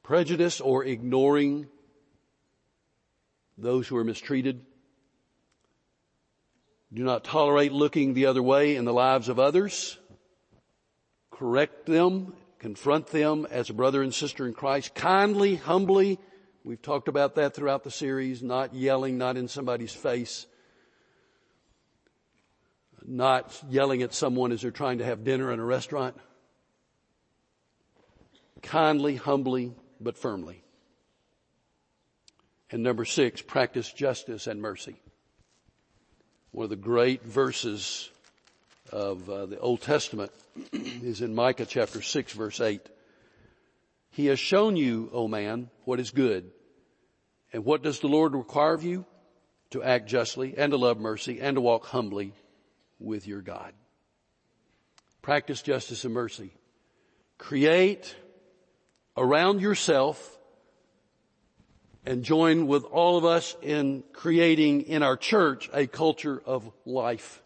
prejudice 0.02 0.60
or 0.60 0.84
ignoring 0.84 1.66
those 3.58 3.88
who 3.88 3.96
are 3.96 4.04
mistreated. 4.04 4.64
Do 6.92 7.02
not 7.02 7.24
tolerate 7.24 7.72
looking 7.72 8.14
the 8.14 8.26
other 8.26 8.42
way 8.42 8.76
in 8.76 8.84
the 8.84 8.92
lives 8.92 9.28
of 9.28 9.38
others. 9.38 9.98
Correct 11.30 11.86
them, 11.86 12.34
confront 12.58 13.08
them 13.08 13.46
as 13.50 13.68
a 13.68 13.74
brother 13.74 14.02
and 14.02 14.14
sister 14.14 14.46
in 14.46 14.54
Christ, 14.54 14.94
kindly, 14.94 15.56
humbly. 15.56 16.18
We've 16.64 16.80
talked 16.80 17.08
about 17.08 17.34
that 17.34 17.54
throughout 17.54 17.84
the 17.84 17.90
series, 17.90 18.42
not 18.42 18.74
yelling, 18.74 19.18
not 19.18 19.36
in 19.36 19.48
somebody's 19.48 19.92
face 19.92 20.46
not 23.06 23.62
yelling 23.68 24.02
at 24.02 24.12
someone 24.12 24.52
as 24.52 24.62
they're 24.62 24.70
trying 24.70 24.98
to 24.98 25.04
have 25.04 25.24
dinner 25.24 25.52
in 25.52 25.60
a 25.60 25.64
restaurant. 25.64 26.16
Kindly, 28.66 29.14
humbly, 29.14 29.72
but 30.00 30.18
firmly. 30.18 30.64
And 32.72 32.82
number 32.82 33.04
six, 33.04 33.40
practice 33.40 33.92
justice 33.92 34.48
and 34.48 34.60
mercy. 34.60 34.96
One 36.50 36.64
of 36.64 36.70
the 36.70 36.76
great 36.76 37.22
verses 37.22 38.10
of 38.90 39.30
uh, 39.30 39.46
the 39.46 39.60
Old 39.60 39.82
Testament 39.82 40.32
is 40.72 41.20
in 41.20 41.32
Micah 41.32 41.64
chapter 41.64 42.02
6 42.02 42.32
verse 42.32 42.60
8. 42.60 42.80
He 44.10 44.26
has 44.26 44.40
shown 44.40 44.76
you, 44.76 45.10
O 45.12 45.28
man, 45.28 45.70
what 45.84 46.00
is 46.00 46.10
good. 46.10 46.50
And 47.52 47.64
what 47.64 47.84
does 47.84 48.00
the 48.00 48.08
Lord 48.08 48.34
require 48.34 48.74
of 48.74 48.82
you? 48.82 49.04
To 49.70 49.82
act 49.84 50.08
justly 50.08 50.54
and 50.58 50.72
to 50.72 50.76
love 50.76 50.98
mercy 50.98 51.40
and 51.40 51.54
to 51.54 51.60
walk 51.60 51.86
humbly 51.86 52.32
with 52.98 53.28
your 53.28 53.42
God. 53.42 53.72
Practice 55.22 55.62
justice 55.62 56.04
and 56.04 56.14
mercy. 56.14 56.52
Create 57.38 58.16
around 59.16 59.60
yourself 59.60 60.38
and 62.04 62.22
join 62.22 62.66
with 62.66 62.84
all 62.84 63.18
of 63.18 63.24
us 63.24 63.56
in 63.62 64.04
creating 64.12 64.82
in 64.82 65.02
our 65.02 65.16
church 65.16 65.68
a 65.72 65.86
culture 65.86 66.40
of 66.46 66.70
life. 66.84 67.42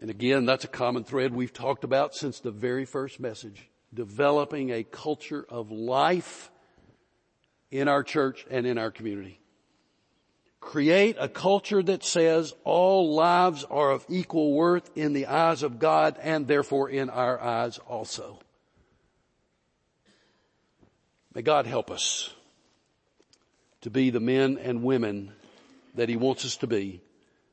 And 0.00 0.10
again, 0.10 0.46
that's 0.46 0.64
a 0.64 0.68
common 0.68 1.04
thread 1.04 1.34
we've 1.34 1.52
talked 1.52 1.84
about 1.84 2.14
since 2.14 2.40
the 2.40 2.50
very 2.50 2.84
first 2.84 3.20
message. 3.20 3.68
Developing 3.92 4.70
a 4.70 4.84
culture 4.84 5.44
of 5.48 5.70
life 5.70 6.50
in 7.70 7.88
our 7.88 8.02
church 8.02 8.46
and 8.50 8.66
in 8.66 8.78
our 8.78 8.90
community. 8.90 9.40
Create 10.60 11.16
a 11.18 11.28
culture 11.28 11.82
that 11.82 12.04
says 12.04 12.54
all 12.64 13.14
lives 13.14 13.64
are 13.64 13.92
of 13.92 14.04
equal 14.08 14.52
worth 14.52 14.90
in 14.96 15.12
the 15.12 15.26
eyes 15.26 15.62
of 15.62 15.78
God 15.78 16.18
and 16.20 16.46
therefore 16.46 16.90
in 16.90 17.08
our 17.08 17.40
eyes 17.40 17.78
also. 17.78 18.38
May 21.36 21.42
God 21.42 21.66
help 21.66 21.90
us 21.90 22.30
to 23.82 23.90
be 23.90 24.08
the 24.08 24.20
men 24.20 24.56
and 24.56 24.82
women 24.82 25.32
that 25.94 26.08
He 26.08 26.16
wants 26.16 26.46
us 26.46 26.56
to 26.56 26.66
be. 26.66 27.02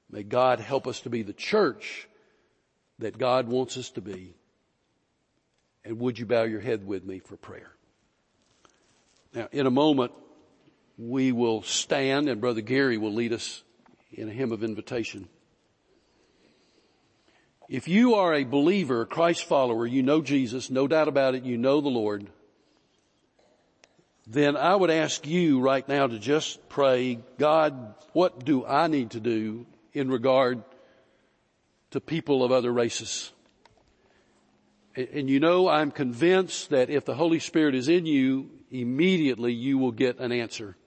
May 0.10 0.24
God 0.24 0.62
help 0.62 0.88
us 0.88 1.02
to 1.02 1.10
be 1.10 1.22
the 1.22 1.34
church 1.34 2.08
that 3.00 3.18
God 3.18 3.50
wants 3.50 3.76
us 3.76 3.90
to 3.92 4.02
be. 4.02 4.36
And 5.84 6.00
would 6.00 6.18
you 6.18 6.26
bow 6.26 6.44
your 6.44 6.62
head 6.62 6.88
with 6.88 7.04
me 7.04 7.20
for 7.20 7.36
prayer? 7.36 7.74
Now, 9.34 9.50
in 9.52 9.68
a 9.68 9.72
moment, 9.72 10.14
we 10.98 11.34
will 11.34 11.62
stand 11.62 12.30
and 12.30 12.40
Brother 12.40 12.62
Gary 12.62 12.98
will 12.98 13.14
lead 13.14 13.34
us 13.34 13.64
in 14.14 14.30
a 14.30 14.32
hymn 14.32 14.54
of 14.54 14.64
invitation. 14.64 15.28
If 17.68 17.90
you 17.90 18.16
are 18.16 18.34
a 18.34 18.46
believer, 18.46 19.02
a 19.02 19.06
Christ 19.06 19.44
follower, 19.44 19.86
you 19.86 20.04
know 20.04 20.22
Jesus, 20.22 20.70
no 20.70 20.88
doubt 20.88 21.10
about 21.10 21.36
it, 21.36 21.44
you 21.44 21.58
know 21.58 21.82
the 21.82 21.90
Lord, 21.90 22.30
then 24.26 24.56
I 24.56 24.76
would 24.76 24.90
ask 24.90 25.28
you 25.28 25.60
right 25.60 25.88
now 25.88 26.08
to 26.08 26.18
just 26.18 26.70
pray, 26.70 27.20
God, 27.38 27.96
what 28.14 28.46
do 28.46 28.66
I 28.66 28.88
need 28.88 29.12
to 29.12 29.20
do 29.20 29.66
in 29.92 30.10
regard 30.10 30.64
to 31.92 32.00
people 32.00 32.44
of 32.44 32.52
other 32.52 32.72
races? 32.72 33.32
And 34.96 35.30
you 35.30 35.40
know, 35.40 35.68
I'm 35.68 35.92
convinced 35.92 36.70
that 36.70 36.90
if 36.90 37.04
the 37.04 37.16
Holy 37.16 37.40
Spirit 37.40 37.76
is 37.76 37.90
in 37.90 38.06
you, 38.06 38.50
immediately 38.70 39.52
you 39.52 39.78
will 39.78 39.92
get 39.92 40.20
an 40.20 40.32
answer. 40.32 40.78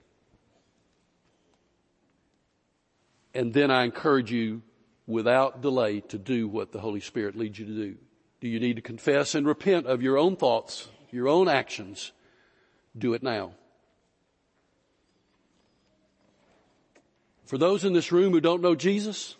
And 3.33 3.53
then 3.53 3.69
I 3.69 3.83
encourage 3.83 4.31
you 4.31 4.63
without 5.05 5.61
delay 5.61 6.01
to 6.01 6.17
do 6.17 6.47
what 6.47 6.71
the 6.71 6.79
Holy 6.79 7.01
Spirit 7.01 7.35
leads 7.37 7.59
you 7.59 7.65
to 7.65 7.73
do. 7.73 7.95
Do 8.41 8.47
you 8.47 8.59
need 8.59 8.77
to 8.77 8.81
confess 8.81 9.35
and 9.35 9.45
repent 9.45 9.85
of 9.85 10.01
your 10.01 10.17
own 10.17 10.37
thoughts, 10.37 10.87
your 11.11 11.27
own 11.27 11.47
actions? 11.47 12.13
Do 12.97 13.13
it 13.13 13.23
now. 13.23 13.51
For 17.45 17.57
those 17.57 17.85
in 17.85 17.93
this 17.93 18.11
room 18.11 18.33
who 18.33 18.41
don't 18.41 18.61
know 18.61 18.75
Jesus, 18.75 19.35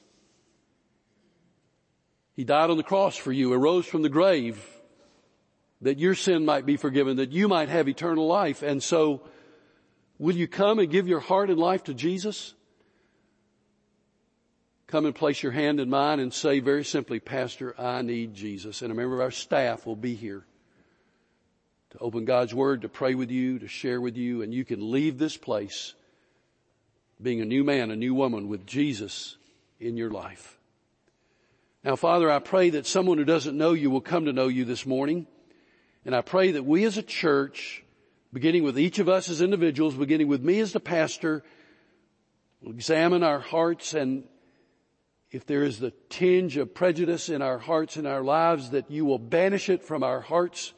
He 2.36 2.44
died 2.44 2.70
on 2.70 2.78
the 2.78 2.84
cross 2.84 3.16
for 3.16 3.32
you, 3.32 3.52
arose 3.52 3.86
from 3.86 4.02
the 4.02 4.10
grave, 4.10 4.64
that 5.82 6.00
your 6.00 6.16
sin 6.16 6.46
might 6.46 6.66
be 6.66 6.78
forgiven, 6.78 7.18
that 7.18 7.32
you 7.32 7.48
might 7.48 7.70
have 7.70 7.90
eternal 7.90 8.28
life. 8.28 8.64
And 8.64 8.82
so, 8.82 9.24
will 10.18 10.36
you 10.36 10.48
come 10.48 10.80
and 10.80 10.90
give 10.90 11.08
your 11.08 11.20
heart 11.20 11.50
and 11.50 11.60
life 11.60 11.84
to 11.86 11.94
Jesus? 11.94 12.54
come 14.88 15.06
and 15.06 15.14
place 15.14 15.44
your 15.44 15.52
hand 15.52 15.80
in 15.80 15.90
mine 15.90 16.20
and 16.20 16.34
say 16.34 16.60
very 16.60 16.84
simply, 16.84 17.20
Pastor, 17.20 17.80
I 17.80 18.02
need 18.02 18.34
Jesus. 18.34 18.82
And 18.82 18.92
a 18.92 18.96
member 18.96 19.16
of 19.16 19.22
our 19.22 19.32
staff 19.32 19.86
will 19.86 19.98
be 19.98 20.16
here 20.16 20.46
to 21.92 21.98
open 22.00 22.26
God's 22.26 22.54
Word, 22.54 22.82
to 22.82 22.90
pray 22.90 23.16
with 23.16 23.32
you, 23.32 23.60
to 23.60 23.68
share 23.68 24.02
with 24.02 24.18
you, 24.18 24.42
and 24.42 24.54
you 24.54 24.66
can 24.66 24.92
leave 24.92 25.18
this 25.18 25.38
place 25.38 25.94
being 27.22 27.42
a 27.42 27.46
new 27.46 27.64
man, 27.64 27.92
a 27.92 27.96
new 27.96 28.14
woman 28.14 28.48
with 28.48 28.66
Jesus 28.66 29.38
in 29.80 29.98
your 29.98 30.12
life. 30.12 30.58
Now, 31.84 31.96
Father, 31.96 32.30
I 32.30 32.40
pray 32.40 32.72
that 32.72 32.86
someone 32.86 33.18
who 33.18 33.26
doesn't 33.26 33.58
know 33.58 33.74
you 33.74 33.90
will 33.90 34.02
come 34.02 34.26
to 34.26 34.34
know 34.34 34.48
you 34.48 34.66
this 34.66 34.86
morning. 34.86 35.26
And 36.06 36.16
I 36.16 36.22
pray 36.22 36.52
that 36.52 36.66
we 36.66 36.84
as 36.84 36.98
a 36.98 37.04
church, 37.04 37.84
beginning 38.34 38.64
with 38.64 38.78
each 38.78 39.00
of 39.00 39.10
us 39.10 39.30
as 39.30 39.42
individuals, 39.42 39.96
beginning 39.96 40.28
with 40.28 40.44
me 40.44 40.60
as 40.60 40.74
the 40.74 40.80
pastor, 40.80 41.44
will 42.62 42.72
examine 42.72 43.24
our 43.24 43.40
hearts 43.40 43.94
and 43.94 44.24
if 45.30 45.46
there 45.46 45.64
is 45.64 45.80
the 45.80 45.92
tinge 46.10 46.56
of 46.56 46.74
prejudice 46.74 47.28
in 47.28 47.42
our 47.42 47.58
hearts 47.58 47.98
and 47.98 48.08
our 48.08 48.24
lives, 48.24 48.70
that 48.70 48.90
you 48.90 49.04
will 49.04 49.20
banish 49.20 49.70
it 49.70 49.84
from 49.84 50.02
our 50.02 50.22
hearts 50.22 50.74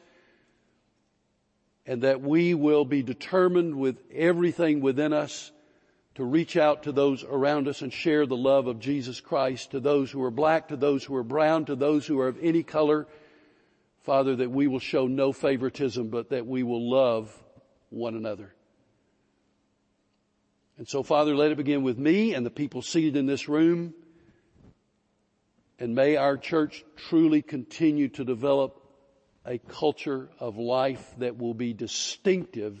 and 1.90 2.02
that 2.02 2.20
we 2.20 2.54
will 2.54 2.84
be 2.84 3.02
determined 3.02 3.74
with 3.74 4.00
everything 4.14 4.80
within 4.80 5.12
us 5.12 5.50
to 6.14 6.22
reach 6.22 6.56
out 6.56 6.84
to 6.84 6.92
those 6.92 7.24
around 7.24 7.66
us 7.66 7.82
and 7.82 7.92
share 7.92 8.26
the 8.26 8.36
love 8.36 8.68
of 8.68 8.78
Jesus 8.78 9.20
Christ 9.20 9.72
to 9.72 9.80
those 9.80 10.08
who 10.08 10.22
are 10.22 10.30
black, 10.30 10.68
to 10.68 10.76
those 10.76 11.02
who 11.02 11.16
are 11.16 11.24
brown, 11.24 11.64
to 11.64 11.74
those 11.74 12.06
who 12.06 12.20
are 12.20 12.28
of 12.28 12.38
any 12.40 12.62
color. 12.62 13.08
Father, 14.02 14.36
that 14.36 14.52
we 14.52 14.68
will 14.68 14.78
show 14.78 15.08
no 15.08 15.32
favoritism, 15.32 16.10
but 16.10 16.30
that 16.30 16.46
we 16.46 16.62
will 16.62 16.88
love 16.88 17.36
one 17.88 18.14
another. 18.14 18.54
And 20.78 20.88
so 20.88 21.02
Father, 21.02 21.34
let 21.34 21.50
it 21.50 21.56
begin 21.56 21.82
with 21.82 21.98
me 21.98 22.34
and 22.34 22.46
the 22.46 22.50
people 22.50 22.82
seated 22.82 23.16
in 23.16 23.26
this 23.26 23.48
room. 23.48 23.94
And 25.80 25.96
may 25.96 26.14
our 26.14 26.36
church 26.36 26.84
truly 27.08 27.42
continue 27.42 28.06
to 28.10 28.24
develop 28.24 28.79
a 29.44 29.58
culture 29.58 30.28
of 30.38 30.58
life 30.58 31.04
that 31.18 31.38
will 31.38 31.54
be 31.54 31.72
distinctive 31.72 32.80